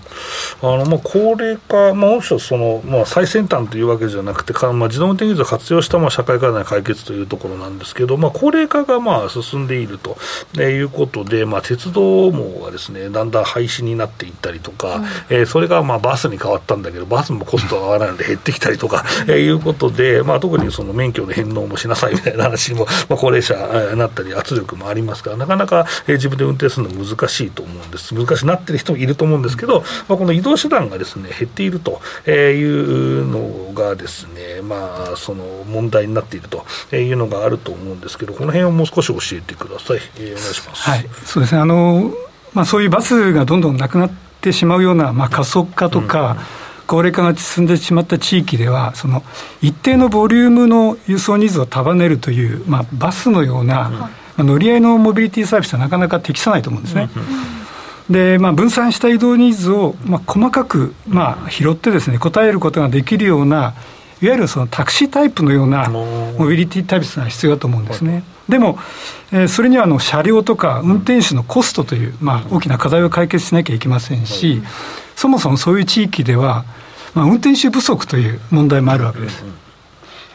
[0.61, 10.17] あのまあ高齢化、まあ、もちろんその、まあ、最先端というわけじゃなくて、かまあ、自動運転技術を活用したまあ社会課題の解決というところなんですけど、まあ、高齢化がまあ進んでいると
[10.61, 23.55] いうことで、まあ、鉄道網がですねだんだん廃止になっていったりとか、うん、えー、それがまあバスに変わったんだけど、バスもコストが上がらないので減ってきたりとか、 えー、いうことで、まあ、特にその免許の返納もしなさいみたいな話にも、まあ、高齢者
[23.93, 40.01] になったり、圧力もありますから、なかなか、えー、自分で運転するの難しいと思うんです、難しくなってる人もいると思うんですけど、まあ、この移動手段がですね減っているというのがですね、まあ、その問題になっているというのがあると思うんですけど、この辺をもう少し教えてください。
[40.19, 40.83] えー、お願いします。
[40.83, 42.13] はい、そうですねあの、
[42.55, 49.23] まあ、そういうバスがどんどんなくなってしまうような、まあ、加速化とか、うん高齢化が進んでしまった地域では、その
[49.61, 57.11] 一定のボリュームの輸送ニーズを束ねるという、まあ、バスのような、まあ、乗り合いのモビリティサービスはなかなか適さないと思うんですね。
[58.11, 63.75] で、まあ、分散した移動ニーズを、まあ、細かく、まあ、拾ってですね、答えることができるような、
[64.21, 68.25] いわゆるそのタクシータイプのようなモビリティタイプが必要だと思うんですね。
[68.49, 68.79] でも、
[69.31, 74.63] えー、それにはあの車両とか運転手のコストという、まあ、大きな課題を解決しなきゃいけませんし、
[75.15, 76.65] そもそもそういう地域では、
[77.15, 79.45] まあ、運転手不足という問題もあるわけです。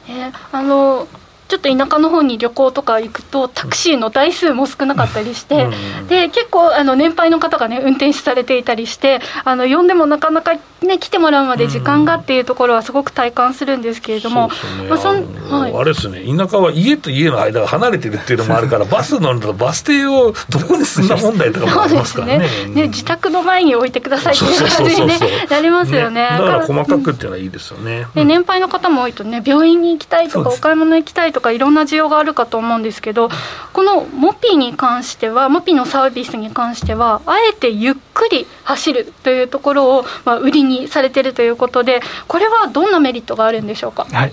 [0.07, 1.07] えー、あの
[1.47, 5.67] ちょっと田舎の方に旅行とか行くとタクシーの台数も少なかったりして、
[6.07, 14.49] で結構あの年配の方がね運転手されていたりしてあの呼んでもなかなかね来てもらうまで時間がっていうところはすごく体感するんですけれども、
[14.89, 22.37] まあそんはい、あれですね田舎は家と家の間が離れてるっていうのもあるからバス乗るとバス停をどこに住んだ問題とかもありますからね。
[22.67, 22.75] ね。
[22.83, 33.29] ね自宅の前に置いてくださいっていう感じに、ね、なりますよね、ね、だから細かくっていうのはいいですよね、で年配の方も多いとね病院に行きたいとかお買い物行きたいとかかいろんな需要があるかと思うんですけど
[33.73, 44.05] このモピに関してはモピのサービスに関してはあえてゆっくり走るというところを、まあ、売りにされているということでこれはどんなメリットがあるんでしょうか？
[44.09, 44.31] はい。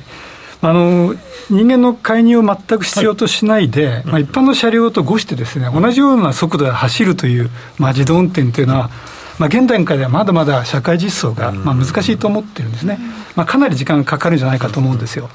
[0.62, 1.14] あの
[1.48, 8.90] 人間の介入を全く必要としないで、はい、まあ、一般の車両とごしてですね同じような速度で走るという、まあ、自動運転というのは、
[9.38, 13.00] まあ、現段階ではまだまだ社会実装が、まあ、難しいと思ってるんですね、
[13.36, 15.30] まあ、かなり時間がかかるんじゃないかと思うんですよ。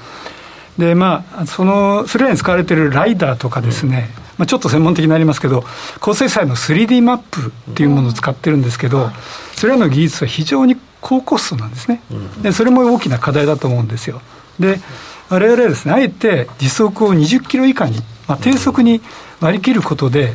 [0.78, 5.64] でまあ、そのそれらに使われているライダーとかですね、まあ、ちょっと専門的になりますけど、
[6.00, 9.10] 高精細の 3D マップっていうものを使ってるんですけど、
[9.54, 12.02] それらの技術は非常に高コストなんですね、
[12.42, 14.20] でそれも大きな課題だと思うんですよ。
[14.58, 14.80] で
[15.28, 19.00] 我々はですねあえて時速を20キロ以下に、まあ、低速に
[19.40, 20.34] 割り切ることで、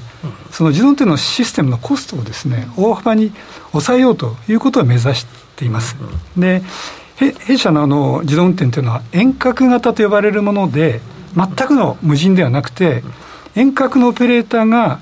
[0.51, 3.31] その自動運転のシステムのコストをですね大幅に
[3.71, 5.25] 抑えようということを目指し
[5.55, 5.95] ています。
[6.37, 6.63] で
[7.29, 11.01] 弊社のあの自動運転というのは遠隔型と呼ばれるもので
[11.35, 13.03] 全くの無人ではなくて
[13.55, 14.99] 遠隔のオペレーターが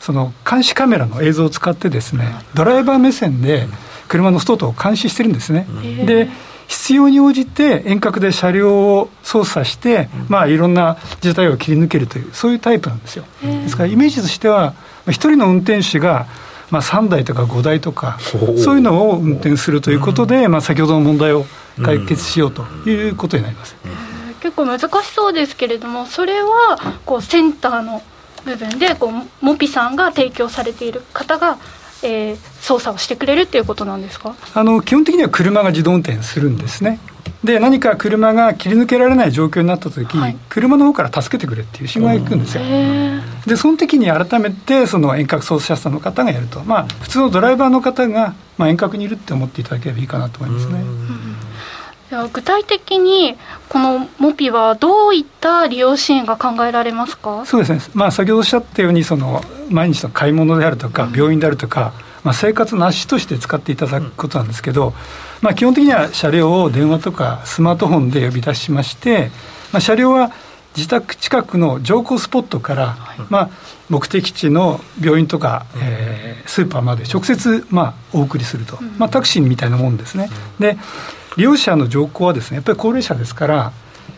[0.00, 2.24] その監視カメラの映像を使ってですね
[2.54, 3.66] ドライバー目線で
[4.08, 5.66] 車の外を監視してるんですね。
[6.06, 6.28] で
[6.68, 13.24] 必要に応じて遠隔で車両を操作して、まあ、いろんな事態を切り抜けるというそういうタイプなんですよ。
[13.42, 14.74] ですからイメージとしては
[15.08, 16.26] 一人の運転手が
[16.70, 21.46] まあ、3台とか5台とか、そういうのを運転するということで、まあ、先ほどの問題を
[21.82, 23.76] 解決しようということになります。
[24.40, 28.00] 結構難しそうですけれどもそれはこうセンターの
[28.44, 31.58] 部分でこうモピさんが提供されている方が
[32.02, 34.36] えー、操作をしてくれるっていうことなんですか？
[34.54, 37.00] あの基本的には車が自動運転するんですね。
[37.46, 42.62] で何か車が切り抜けられない状況になった時、はい、車の方から助けてくれっていう信号が行くんですよ。
[43.46, 50.84] でその時に改めてその遠隔操作者の方がやるとまあ普通のドライバーの方が、まあ、遠隔にいるって思っていただければいいかなと思いますね。
[52.32, 53.36] 具体的に
[53.68, 57.44] このモピはどういった利用支援が考えられますか？
[57.46, 61.92] そうですね、まあ、先ほどおっしゃったようにその毎日の買い物であるとか病院であるとか、
[62.26, 64.94] まあ、生活の足として使っていただくことなんですけど、
[65.42, 69.30] まあ、基本的には車両を電話とかスマートフォンで呼び出しまして、
[69.72, 70.32] まあ、車両は
[70.76, 72.96] 自宅近くの乗降スポットから、
[73.30, 73.50] まあ、
[73.88, 80.28] 目的地の病院とか、えー、スーパーまで直接、まあ、お送りすると、まあ、タクシーみたいなもんですね。
[80.58, 80.76] で
[81.36, 83.72] 利用者の乗降はですねやっぱり高齢者ですから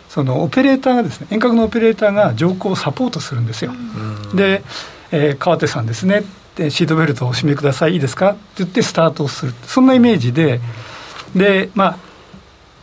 [0.09, 3.73] そのオペレーターがですね遠隔のオペレーターが乗降をサポートするんですよ。
[4.35, 4.63] で、
[5.11, 6.25] えー、川手さんですね
[6.59, 8.33] でシートベルトをお締めくださいいいですか？
[8.33, 9.55] って言ってスタートをする。
[9.63, 10.61] そんなイメージで
[11.35, 11.99] でまあ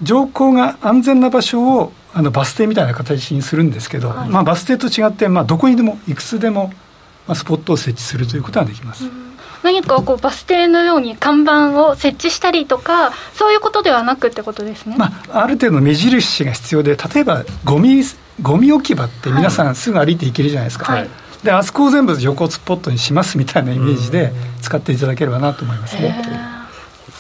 [0.02, 6.72] 乗降が安全な場所をあのバス停みたいな形にするんですけど、はい、まあ、バス停と違って、まあ、どこにでもいくつでも、
[7.28, 9.04] まあ、スポットを設置するということができます。
[9.64, 18.04] 何かこうバス停のように看板を設置したりとかそういうことではなくってことですね、まあ、ある程度目印が必要で例えばゴミ
[18.42, 21.10] ゴミ置き場って皆さんすぐ歩いていけるじゃないですか、はい、
[21.46, 26.55] であそこを全部横スポットにしますみたいなイメージで使っていただければなと思いますね。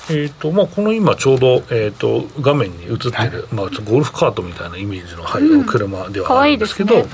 [0.09, 7.05] えーとまあ、この今ちょうど、えーと、画面に映ってる、はい、まあ、ゴルフカートみたいなイメージの入る車ではあるんですけど、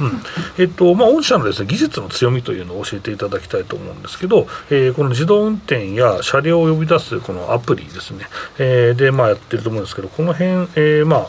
[0.57, 8.25] えとまあ、御社のです、ね、技術の強みというのを教えていただきたいと思うんですけど、えー、この自動運転や車両を呼び出すこのアプリですね、
[8.59, 11.27] えー、で、まあ、やってると思うんですけどこの辺、えーまあ、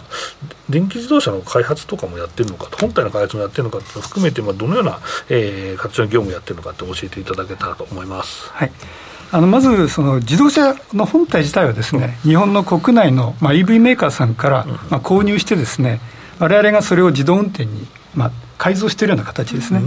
[0.68, 4.98] 電気自動車の開発とかもやってるのか本体の開発もやってるのかって含めて、まあ、どのような、
[5.29, 8.51] えー、活用業務をやってるのかって教えていただけたらと思います。
[8.51, 8.72] はい
[9.34, 16.00] あのまずその自動車の本体自体はですね、日本の国内の、まあ、EV メーカーさんから、まあ、購入してですね
[16.38, 19.80] 我々がそれを自動運転に、まあ、改造しているような形ですね、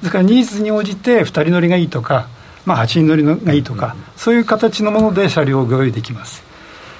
[0.00, 2.28] ですからニーズに応じて2人乗りがいいとか、
[2.64, 6.44] まあ、8人乗りがいいとか、そういう形のもので車両をご用意できます。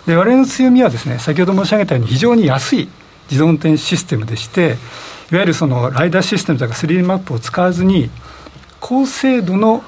[0.06, 2.88] で我々の強みはですね先ほど申し上げたように非常に安い
[3.30, 4.76] 自動運転システムでして
[5.30, 8.10] いわゆるそのライダーシステムとか 3D マップを使わずに
[8.80, 9.82] 高精度の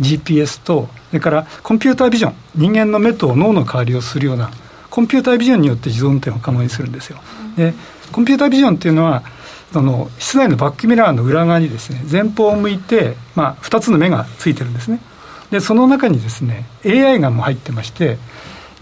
[0.00, 4.50] GPS とそれからコンピュータービジョン人間の目と脳の代わりをするような
[4.90, 7.18] コンピュータービジョンによって自動運転を可能にするんですよ。
[7.56, 7.74] で
[8.12, 9.22] コンピュータービジョンっていうのは
[9.72, 15.00] その室内のバックミラーの裏側にですね前方を向いて、まあ、2つの目がついてるんですね。
[15.50, 18.18] でその中にですね AI がも入ってまして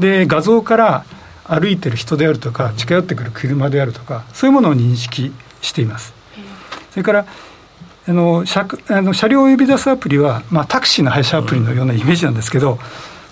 [0.01, 1.05] で画像から
[1.45, 6.13] 歩いてる人であるとか近寄ってくる車であるとかそういうものを認識しています。
[6.91, 7.27] それから
[8.09, 12.79] あの車あの車両を呼び出すアプリは、まあ、タクシーの配車アプリのようなイメージなんですけど、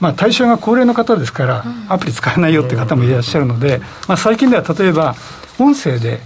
[0.01, 5.15] まあ、対象が高齢の方ですから、アプリ使えないよって方もいらっしゃるので、まあ、最近では例えば、
[5.61, 6.21] 音声で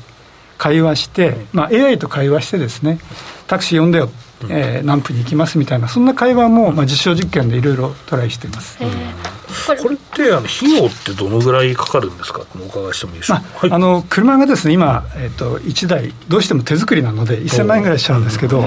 [0.57, 2.99] 会話して、まあ、AI と会話してですね、
[3.47, 4.11] タクシー呼んでよ、
[4.48, 8.79] えー、何分に行きますみたいな、そんな会話も、まあ、実証実験でいろいろトライしています。
[8.79, 12.42] これってあの費用ってどのぐらいかかるんですか？
[12.61, 18.66] お伺いしてもいいでしょうか、まあ、あの車がですね今、えーと、1台どうしても手作りなので1000万円ぐらいしちゃうんですけど、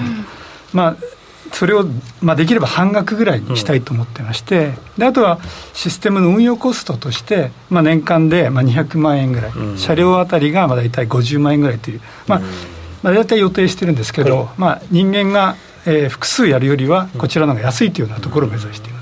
[0.74, 0.96] まあ
[1.54, 1.86] それを、
[2.22, 5.40] まあ、できれば半額ぐらいにしたいと思ってまして、であとは
[5.74, 12.42] システムの運用コストとして、まあ、年間でまあ200万円ぐらい、車両あたりがまあ大体50万円ぐらいという、まあ
[13.04, 19.02] まあ、大体予定してるんですけど、まあ、人間が、えー、複数やるよりは、こちらの方が安いというようなところを目指していま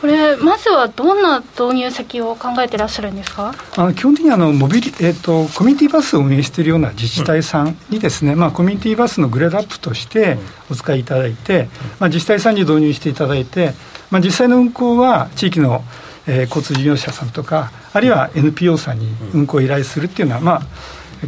[0.00, 3.54] これまずはどんな導入先を考えてらっしゃるんですか？
[3.78, 10.36] あの基本的にあのモビリ、えーと、コミュニティバスを運営しているような自治体さんにですね、うん、まあ、コミュニティバスのグレードアップとして
[10.70, 13.72] お使いいただいて、うん、まあ、自治体さんに導入していただいて、
[14.10, 15.82] まあ、実際の運行は地域の、
[16.26, 20.62] えー、交通事業者さんとかあるいは NPO さんに運行を依頼するっていうのは、まあ、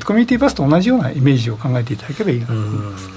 [0.04, 3.08] コミュニティバスと同じようなイメージを考えていただければいいなと思います。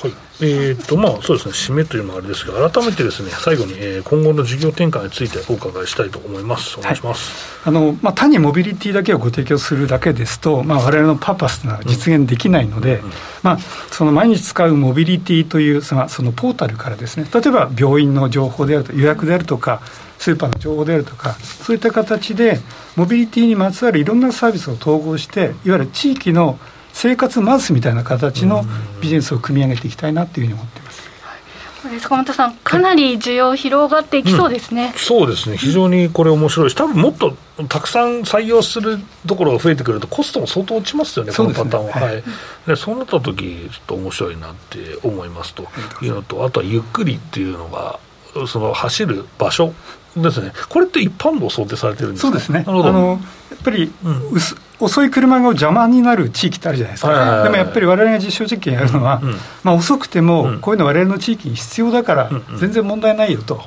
[0.00, 0.12] はい。
[0.40, 1.52] えーとまあ、そうですね。
[1.54, 6.78] 締めというのもあれですが改めてですね最後に、えー、今後の事業展開についてお伺いしたいと思います。
[6.78, 13.02] お願いします、はい、あのまあ、単にモビリティだけをご提供するだけですと、まあ、我々のパーパスが実現できないので、
[13.42, 13.58] まあ、
[13.90, 19.82] その毎日使うモビリティというそのそのポータルからですね例えば病院の情報であると予約であるとか
[20.18, 22.60] スーパーの情報であるとかそういった形で
[22.96, 26.58] モビリティにまつわるいろんなサービスを統合していわゆる地域の
[26.92, 28.64] 生活マウスみたいな形の
[29.00, 30.82] ビジネスを組み上げていきたいなというふうに思ってい。
[30.82, 31.08] ます。
[32.00, 36.70] 坂本さん、かなり需要広がっていきそうですね、うん、そうですね、非常にこれ、面白い。
[36.70, 37.36] し、多分もっと
[37.68, 41.92] たくさん採用するところが増えてくると、コストも相当落ちますよね、このパターンは。
[41.92, 42.24] はい、
[42.66, 45.68] でそうなった時ちょっと面白いなって思いますと。
[46.02, 47.98] いうのと、あとはゆっくりっていうのが、
[48.46, 49.72] その走る場所
[50.22, 52.64] ですね、これって一般道想定されてるんですそうですね。
[52.66, 54.22] あのやっぱり、うん、
[54.80, 63.60] 遅い車が邪魔になる地域ってあるじゃないですか、でもやっぱりわれわれが実証実験やるのは、うん、まあ、遅くても、こういうのわれわれの地域に必要だから、全然問題ないよと、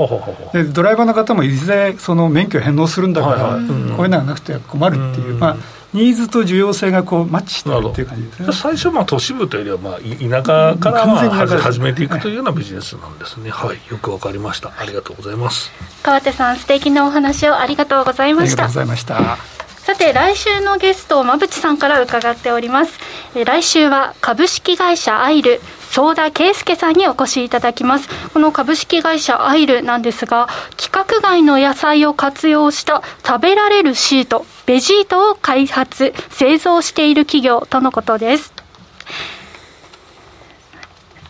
[0.53, 5.35] でドライバーの方もいずれその免許を返納するんだから、こういうのがなくては困るっていう。
[5.35, 8.53] まあニーズと需要性がこうマッチしてるっていう感じですね。
[8.53, 15.71] 最初、まあ、都市部というよりは、まあ、田舎からまあ始めていくというようなビジネスなんですね、はい、はい、よくわかりました、ありがとうございます。
[16.03, 18.63] 川手さん、素敵なお話をありがとうございました。
[18.63, 22.99] ありがとうございましたさて来週のゲストを馬淵さんから伺っております。
[23.33, 25.59] 来週は株式会社アイル
[25.89, 28.07] 相田圭介さんにお越しいただきます。
[28.29, 38.53] この株式会社アイルなんですが規格外の野菜を活用した食べられるシートベジートを開発製造している企業とのことです。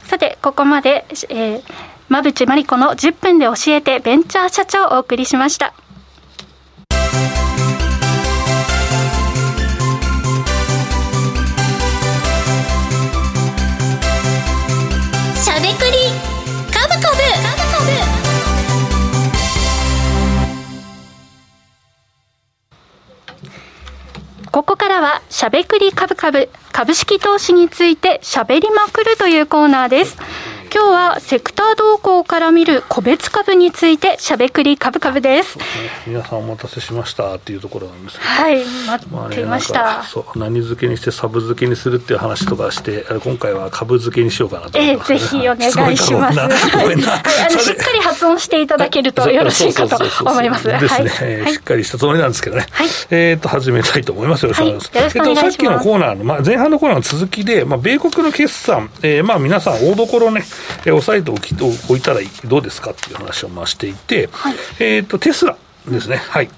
[0.03, 1.63] さてここまで、えー、
[2.09, 5.73] 馬淵真理子の10分で教えてベンチャー社長をお送りしました。
[24.51, 26.49] ここからはしゃべくりカブカブ。
[26.73, 30.17] 株式投資についてしゃべりまくるというコーナーです。
[30.73, 35.65] 今日はセクター動向から見る個別株についてしゃべくり株株です、ね、
[36.07, 38.29] 皆さんお待たせしましたっていうところなんですけど。
[38.29, 38.63] はい。
[38.87, 46.39] 待ってました、ね、そう何付けにしてサブ付けにするっていう話とかして今回は株付けにしようかなと思います、ね、えー、ぜひお願いします。
[46.39, 50.69] はい、あのしっかり発音していただけると よろしいかと思います。
[50.69, 54.43] ですね、はい、しっかりしたつもりなんですけどね、はい、えっ、ー、と始めたいと思います。
[54.43, 60.45] よろしくお願いします、はい、えっ、ー、とさっきのコーナーの、まあ、前半のコーナーの続きで、まあ、米国の決算、えー、まあ皆さん大所ね
[60.85, 61.55] えー、押さえておき
[61.89, 65.57] おいたらどうですかっていう話をまあしていて、はい、えっ、ー、と、テスラ
[65.87, 66.17] ですね。
[66.17, 66.49] はい。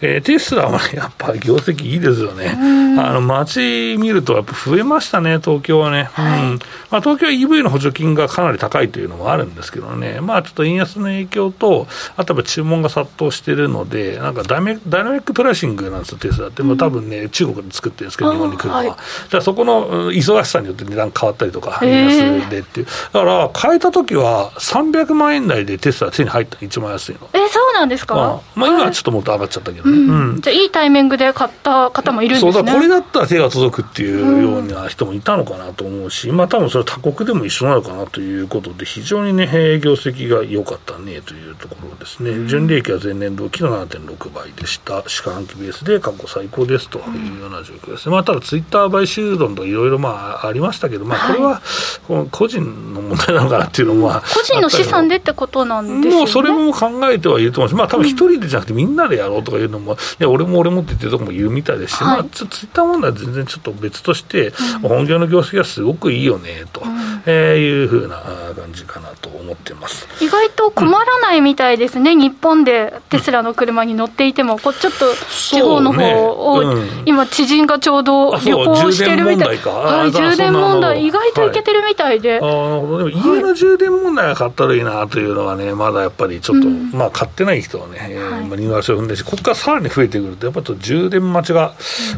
[0.00, 2.56] えー、テスラはやっぱ業績いいですよね。
[2.98, 6.08] あの、街見るとやっぱ増えましたね、東京はね。
[6.12, 6.58] はい、うん。
[6.90, 10.20] まあ、東京は EV の補助金がかなり高いというのもあるんですけどね。
[10.20, 16.62] まあ、ちょっと円安の影響と、あとは注文が殺到してるので、なんかダイダイナミックプライシングなんですよ、テスラって。
[16.62, 18.78] もう多分ね、中国で作ってるんですけど、日本に来るのは。
[18.78, 19.00] はい、だか
[19.32, 22.08] らそこの忙しさによって値段変わったりとか、円
[22.40, 22.86] 安でっていう。
[22.86, 27.28] だから、変えた時は300万円台でテスラ手に入った一番安いの。
[27.32, 29.96] え、そうなんですか、まあ、まあ、今はちょっともっと上がっちゃったけどね。
[29.96, 30.40] うん。
[30.40, 32.52] じゃあ、いいタイミングで買った方もいるんですね。
[32.52, 39.46] そうだ、これだったら手が届くっていうような人もいたのかなと思うし、うん、まあ多分それは他国でも一緒なのかなということで、非常にね、
[39.82, 52.60] 業績が良かったねというところですね、うん、純利益は前年同期の7.6倍でした、四半期ベースで過去最高ですというような状況ですね、まあ、ただ、ツイッター買収論といろいろまあありましたけど、まあ、これは個人
[52.94, 56.20] の問題なのかなっていうのも、個人の資産でってことなんですね。
[56.20, 68.22] もうそれも考えてはいると思います、まあ多分一人でじゃなくて、みんなでやろうとかいうのも、いや俺も俺もって言ってるところも言うみたいですし、はい、まあ、ツイッター問題は全然ちょっと別として、うん、本業の業績はすごくいいよねと、うん、えー、いうふうな
[68.56, 70.06] 感じかなと思ってます。
[70.20, 79.58] 意外と困らないみたいですね、うん、日本でテスラの車に乗っていても、こうちょっと地方の方を、ね、今、知人がちょうど旅行してるみたい。
[79.58, 82.38] はい、充電問題、意外といけてるみたいで。
[82.40, 91.74] はい、あなるほどでも家の充電問題が買ったらいいなというのはね、まだやっぱりちょっと、まあ、買ってない人はね、えーまあ、二の足を踏んでし、ここからさらに増えてくると、やっぱり充電待ちが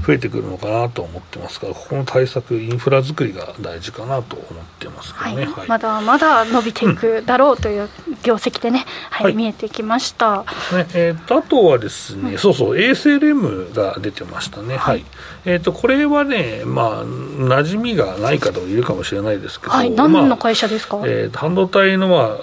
[0.06, 7.88] 増えてくるのかなと思ってますから、ここの対策、インフラ作りが大事かなと思ってますけどね、はい、まだまだ伸びていくだろうという
[8.22, 10.86] 業績でね、はい、見えてきました、ね。
[10.94, 15.04] えーと、あとはですね、うん、そうそう、ASLM が出てましたね、はい、
[15.44, 22.38] えーと、これはね、まあ、馴染みがない方もいるかもしれないですけど、はい、何の会社ですか、まあ、えー、半導体の、ま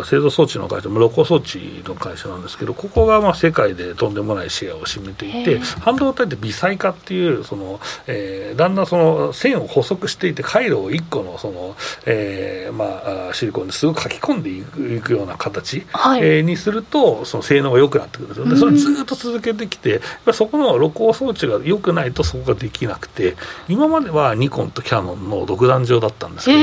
[0.00, 18.46] あ、製造装置の会社、露光装置の会社なんですけど、ここがまあ世界でとんでもないシェアを占めていて、半導体って微細化っていうその、えー、だんだんその線を補足していて回路を1個のその、えーまあ、シリコンですごく書き込んでいくような形、はい、えー、にするとその性能が良くなってくるんですよ。
[18.48, 20.00] でそれずっと続けてきて
[20.32, 23.36] そこの露光装置が良くないとそこができなくて
[23.68, 26.58] 今まではニコンとキヤノンの独壇場だったんですけど、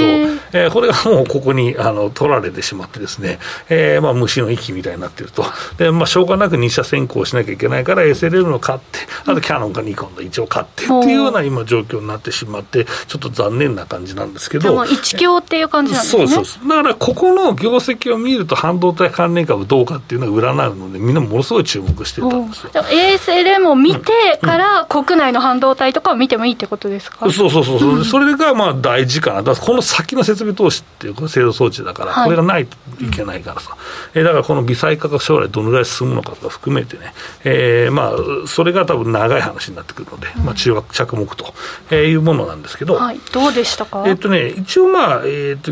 [0.53, 3.39] えー、これがもうここにあの取られてしまってですねね、
[3.69, 5.43] えー、まあ虫の息みたいになってると、
[5.77, 16.27] でまあ、しょうがなく2社先行しなきゃいけないから、SLM の買って、あとキヤノンかニコンの一応買ってっていうような今、状況になってしまって、ちょっと残念な感じなんですけど、一強っていう感じなんですね。
[16.27, 22.71] そうそうだからここの業績を見ると、半導体関連株どうかっていうのが占うので、みんなものすごい注目してたんですよ。
[22.73, 27.79] ASLM を見てから、国内の半導体とかを見てもいいってことですか、そうそうそう。
[27.79, 33.75] そう、それがまあ大事かな、だこの先の設備投資っていう制度装置だから、これがないといけないからさ、
[34.13, 37.13] えだからこの微細化が将来どのぐらい進むのかとか含めてね、
[37.43, 41.53] えー、まあ、それが多分長い話になってくるので、まあ、中学着目と
[41.95, 45.71] いうものなんですけど、はい、どうでしたか、えっとね、一応まあ、えー、っと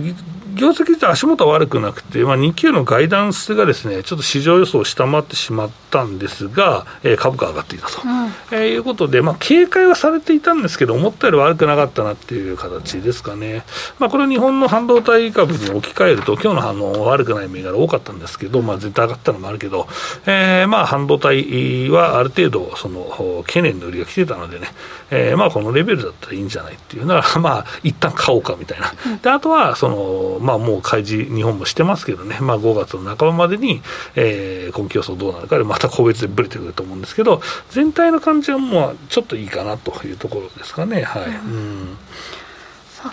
[0.54, 13.64] 業績自体足元は悪くなくて、まあ、2級のガイダンスがですね、ちょっと市場予想を下回ってしまったんですが、えー、株価上がっていたと、うん、えー、いうことで、まあ、警戒はされていたんですけど、思ったより悪くなかったなっていう形ですかね。
[13.99, 19.88] まあ、これ日本の半導体株に置き換えると、今日の反応悪くない銘柄多かったんですけど、まあ、絶対上がったのもあるけど、
[20.26, 24.68] えー、まあ、半導体はある程度、その、懸念の売りが来てたのでね、
[25.14, 28.91] えー、まあ、このレベルだったらいいんじゃないっていうのは、 まあ、一旦買おうかみたいな。
[29.22, 33.82] で、あとは、その、まあ、もう開示、日本もしてますけどね、まあ、5月の半ばまでに、
[34.16, 41.04] えー、今期予想どうなるかで、また個別でぶれてくると思うんですけど、全体の感じはもうちょっといいかなというところですかね。
[41.04, 41.98] はい、うん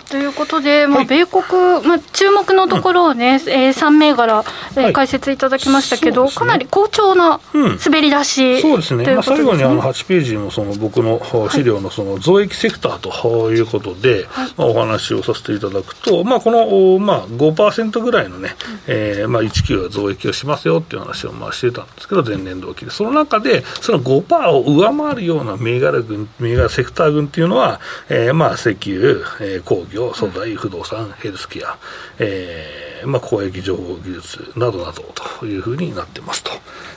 [0.09, 1.41] ということで、まあ、米国、
[1.87, 13.09] まあ、注目のところをね、うん、えー、3銘柄、えー、解説いただきましたけど、ね、かなり好調な滑り出し、うん、そうですね、まあ、最後にあの8ページのその僕の資料のその増益セクターと
[13.53, 13.61] い。
[13.61, 18.55] うことで、はい、まあ、お話をさせていただくと、まあ、この、まあ、5%ぐらいのね、
[18.87, 27.79] うん、えー、まあ、1級は増益をしますよっていう話をまあしてたんですけど、前年同期で、その中で、その5%を上回るような銘柄群、銘柄セクター群っていうのは、
[28.09, 31.77] えー、まあ石油、えー、工業、素材、不動産、ヘルスケア、
[32.19, 35.03] えーまあ、公益情報技術などなど
[35.39, 36.51] というふうになってますと、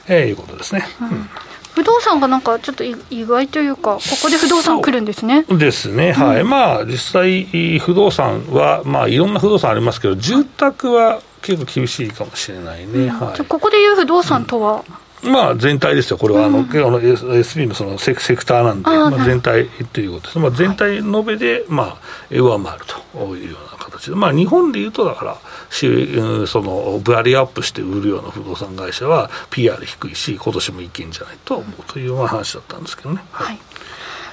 [0.09, 0.85] えー、いうことですね。
[1.01, 1.29] うん。
[1.75, 5.45] 不動産がなんかちょっと意外というか、ここで不動産来るんですね。
[5.45, 12.87] ですね、はい、うん、まあ、実際、不動産は、まあ、いろんな不動産ありますけど、住宅は結構厳しいかもしれないね。
[12.87, 21.99] うん、はい、ここでいう不動産とは、うんまあ、全体ですよ、これはあの、うん、あの SB のそのセセクターなんで、あまあ、全体ということです、まあ、全体延べで、まあ、
[22.31, 25.37] 上回るというような形で、まあ、日本でいうと、だから、
[25.71, 33.23] そのブラリアップして売るような不動産会社は、PR 低いし、今年もいけんじゃないと思うという話だったんですけどね。
[33.33, 33.59] はい、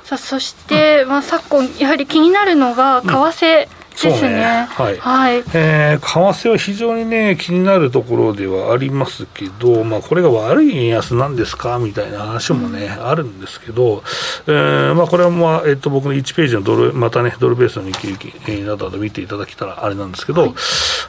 [0.04, 4.68] さあそして、うん、まあ、昨今、やはり気になるのが、為替、うんですね。
[4.70, 4.98] はい。
[4.98, 14.04] はい、えー、為替は非常にね、気になるところではありますけど、まあ、これが悪い円安なんですかみたいな話もね、うん、あるんですけど、
[14.48, 20.54] えー、まあ、これは、まあ、えっと、僕の1ページのドル、またね、ドルベースの日経平均などで見ていただけたらあれなんですけど、はい、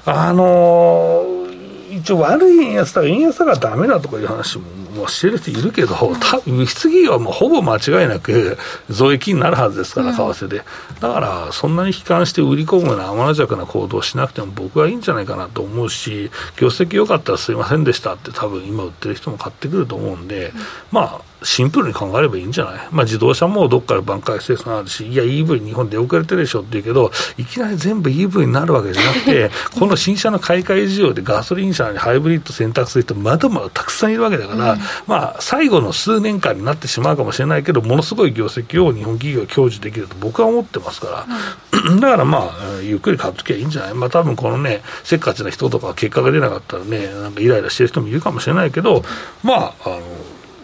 [0.07, 1.52] あのー
[1.97, 8.59] 一応悪い円安だから円安だからダメだとかいう話ももうしてる人いるけど、多分輸出企業はもうほぼ間違いなく
[8.91, 10.63] 増益になるはずですから、為替で。
[11.01, 20.53] だから、そんなに悲観して売り込むような天の弱な行動をしなくても僕はいいんじゃないかなと思うし、業績良かったらすいませんでしたって多分今売ってる人も買ってくると思うんで、
[20.91, 41.27] まあ、シンプルに考えればいいんじゃない、まあ、自動車もどっかで挽回生産あるし、いや、EV 日本で遅れてるでしょって言うけど、いきなり全部 EV になるわけじゃなくて、 この新車の買い替え需要でガソリン車にハイブリッド選択する人、まだまだたくさんいるわけだから、うん、まあ、最後の数年間になってしまうかもしれないけど、ものすごい業績を日本企業は享受できると僕は思ってますか
[41.73, 49.05] ら、うん、 だからまあ、ゆっくり買っときゃいいんじゃない、まあ多分このね、せっかちな人とか結果が出なかったらね、なんかイライラしてる人もいるかもしれないけど、
[49.43, 50.01] まあ、あの、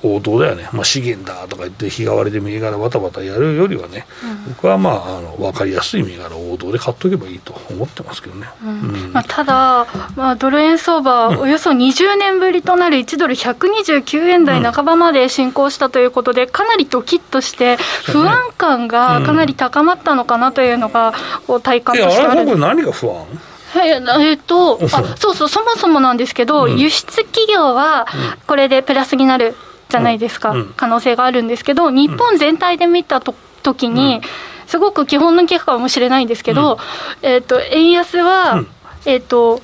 [0.02, 9.12] 王道だよね、まあ、資源だとか言って日替わりで銘柄バタバタやるよりはね、うん、僕はまああの分かりやすい銘柄王道で買っとけばいいと思ってますけどね、うん。
[9.12, 9.86] まあ、ただ、
[10.16, 21.12] まあ、ドル円相場、およそ20年ぶりとなる1ドル129円台半ばまで進行したということで、かなりドキッとして、不安感がかなり高まったのかなというのが、
[21.46, 22.44] こう体感としてある。
[22.44, 23.26] これ何が不安？
[23.70, 28.06] はい、えー、っとあそうそう、そもそもなんですけど、輸出企業は
[28.46, 29.54] これでプラスになる
[29.88, 34.20] じゃないですか、うん、可能性があるんですけど、日本全体で見たと時に、
[34.66, 36.78] すごく基本の結果かもしれないんですけど、
[37.22, 38.64] えーと、円安は、
[39.06, 39.60] えーと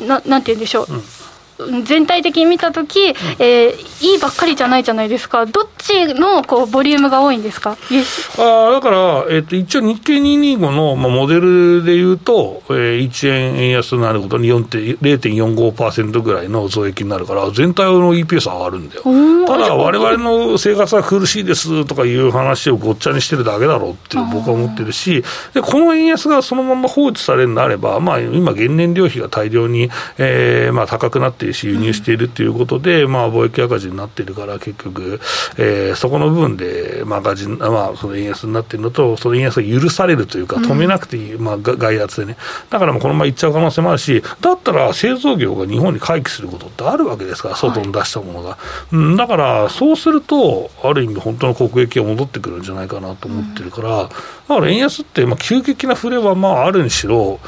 [0.00, 0.86] な、なんて言うんでしょう、
[1.84, 7.76] 全体的に見たとき、うん、えー、いいばっかりじゃないじゃないですか、どっちのこうボリュームが多いんですか？
[8.38, 19.02] あだから、えーと、一応、日経225の、まあ、モデルでいうと、えー、1円円安になることに0.45%ぐらいの増益になるから、全体の EPS 上がるんだよ。
[19.46, 35.20] ただ、われわれの生活は苦しいですとかいう話をごっちゃにしてるだけだろうって僕は思ってるし、でこの円安がそのまま放置されるんであれば、まあ、今、原燃料費が大量に、えーまあ、高くなって輸入しているということで、まあ、貿易赤字になっているから、結局、
[35.56, 42.36] えー、そこの部分で、まあ赤字まあ、その円安になっているのと、その円安が許されるというか、止めなくていい、まあ、外圧でね、
[42.70, 48.50] だからもうこのままいっちゃう可能性もあるし、だったら製造業が日本に回帰することってあるわけですから、外に出したものが。
[48.50, 48.58] は
[48.92, 57.40] い、うん、だから、そうすると、ある意味、本当の国益が戻ってくるんじゃないかなと思ってるから、だから円安って、まあ、急激な触れはまああるにしろ、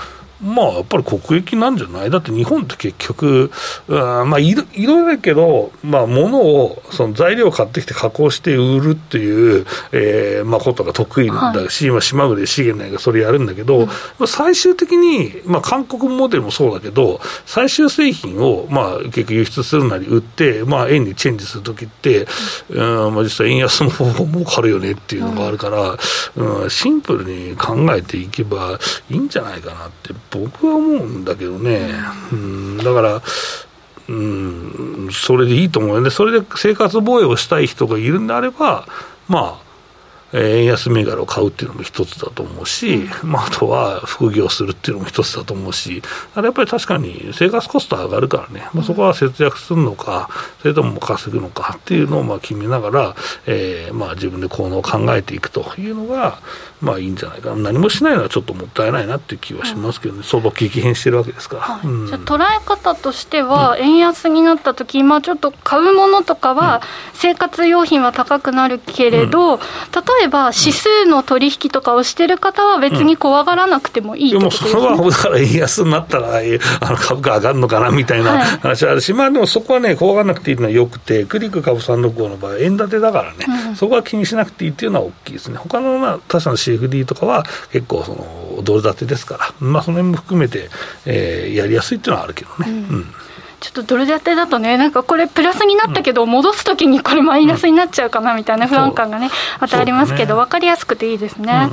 [0.42, 2.10] まあ、やっぱり国益なんじゃない？
[2.10, 3.50] だって日本って結局、
[3.88, 22.26] あまあいろいろだけど、まあ、物を、その材料を買ってきて加工して売るっていう、えーまあ、ことが得意だし、はい、まあ、島国資源内がそれやるんだけど、うん、最終的に、まあ、韓国モデルもそうだけど、最終製品を、まあ、結局輸出するなり売って、まあ、円にチェンジするときって、
[22.68, 23.14] うん。
[23.14, 25.96] まあ、実際円安も儲かるよねっていうのがあるから、
[26.36, 28.78] うん、うん、シンプルに考えていけば
[29.08, 30.25] いいんじゃないかなって。
[30.30, 31.90] 僕は思うんだけどね、
[32.32, 33.22] うん、だから、
[34.08, 38.86] うん、それでいいと思うよね、それで生活防衛をしたい人がいるんであれば、
[39.28, 39.65] まあ、
[40.32, 46.02] 円安銘柄を買うっていうのも一つだと思うし、まあ、あとは副業するっていうのも一つだと思うし、
[46.34, 50.28] あれやっぱり確かに生活コスト上がるからね、まあ、そこは節約するのか、
[50.60, 53.16] それとも稼ぐのかっていうのをまあ決めながら、
[53.46, 56.40] えー、まあ自分で効能を考えていくというのが、
[56.80, 61.62] まあいいんじゃないかな、何もしないのはちょっともったいないなっていう気はしますけどね、相場激変してるわけですから。
[61.62, 61.86] はい。
[61.86, 66.82] うん、じゃ捉え方としては、円安になった時、まあちょっと買うものとかは、
[67.14, 69.66] 生活用品は高くなるけれど、うん、例
[70.15, 85.58] えば指数の取引とかをしてる方は、別に怖がらなくてもいいってことです、ね、でもそれはだから円安になったら、あの株価上がるのかなみたいな話あるし、はい、まあでもそこはね、怖がらなくていいのはよくて、クリック株365の場合、円建てだからね、うん、そこは気にしなくていいっていうのは大きいですね。
[85.58, 90.70] 他のまあ他社の CFD とかは結構そのドル建てですから、まあ、その辺も含めて、
[91.04, 92.70] えー、やりやすいっていうのはあるけどね。
[92.70, 93.06] うん、うん
[93.66, 99.28] ちょっとドル建てだとね、なんかこれ、プラスになったけど、戻すときにこれ、マイナスになっちゃうかなみたいな不安感がね、
[99.60, 101.68] またありますけど、分かりやすくていいですね。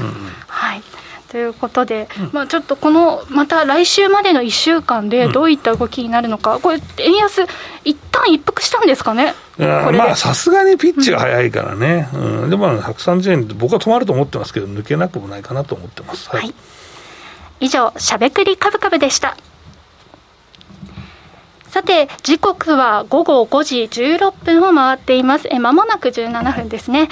[0.48, 0.82] はい。
[1.30, 7.46] ということで、まあ、ちょっとこのまた来週までの1週間でどういった動きになるのか、これ、円安、
[7.84, 9.34] 一旦一服したんですかね？
[9.58, 16.30] まあさすがにピッチが早いからね、うん、うん、でも130円で僕は止まると思ってますけど、抜けなくもないかなと思ってます。
[16.30, 16.54] はい、はい、
[17.62, 19.36] 以上、しゃべくりカブカブでした。
[21.74, 25.48] さて、時刻は午後5時16分を回っています。
[25.50, 27.10] え、まもなく17分ですね。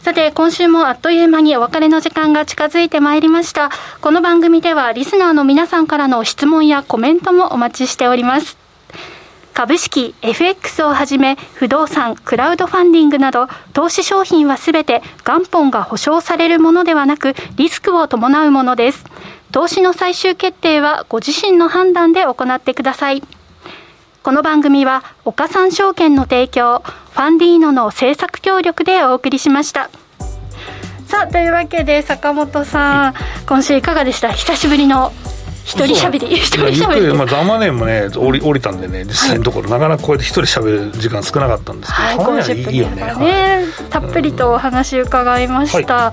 [0.00, 3.70] さて、今週もあっという間にお別れの時間が近づいてまいりました。
[4.00, 8.58] この番組ではリスナーの皆さんからの質問やコメントもお待ちしております。
[9.54, 19.04] 株式、FX をはじめ、不動産、クラウドファンディングなど、投資商品はすべて元本が保証されるものではなく、リスクを伴うものです。
[19.52, 23.22] 投資の最終決定はご自身の判断で行ってください。
[24.22, 29.88] この番組は岡三証券の提供ファンディーノの制作協力でお送りしました。
[31.06, 33.14] さあというわけで坂本さん
[33.48, 34.30] 今週いかがでした？
[34.32, 35.10] 久しぶりの
[35.70, 46.12] 一人しゃべり一人しゃべりまあザマネーもね降り降りたんでね実際のところ、はい、なかなかこうやって一人しゃべる時間少なかったんですけど、はい、50分いいよね、ね、たっぷりとお話伺いました、は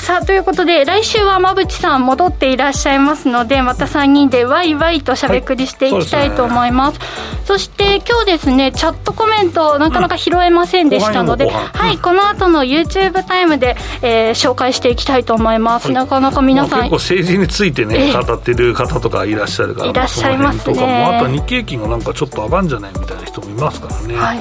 [0.00, 6.98] い、さあということで来週は馬淵さん戻っていらっしゃいますのでまた3人でワイワイとしゃべくりしていきたいと思います,、
[7.44, 24.38] そして今日ですねチャットコメントなかなか拾えませんでしたので、うん、はい、この後の YouTube タイムで、えー、紹介していきたいと思います、なかなか皆さん、まあ、結構政治についてね、語ってる方方とかいらっしゃるから、いらっしゃいますね、あとは日経金がなんかちょっと上がるんじゃないみたいな人もいますからね、はい、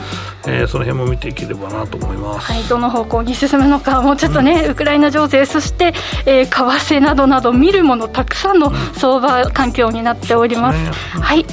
[0.47, 5.93] えー、その辺も見ていければなと思います、はい、どの方向に進むのか、もうちょっとね、うん、ウクライナ情勢、そして、
[6.25, 10.77] えー、為替などなど、見るもの、たくさんの相場環境になっております。
[11.15, 11.45] うん、はい。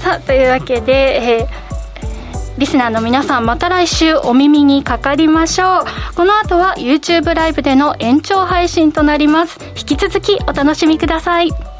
[0.00, 1.66] さあというわけで、えー
[2.58, 6.14] リスナーの皆さんまた来週お耳にかかりましょう。
[6.14, 9.58] この後は YouTube ライブでの延長配信となります。
[9.76, 11.75] 引き続きお楽しみください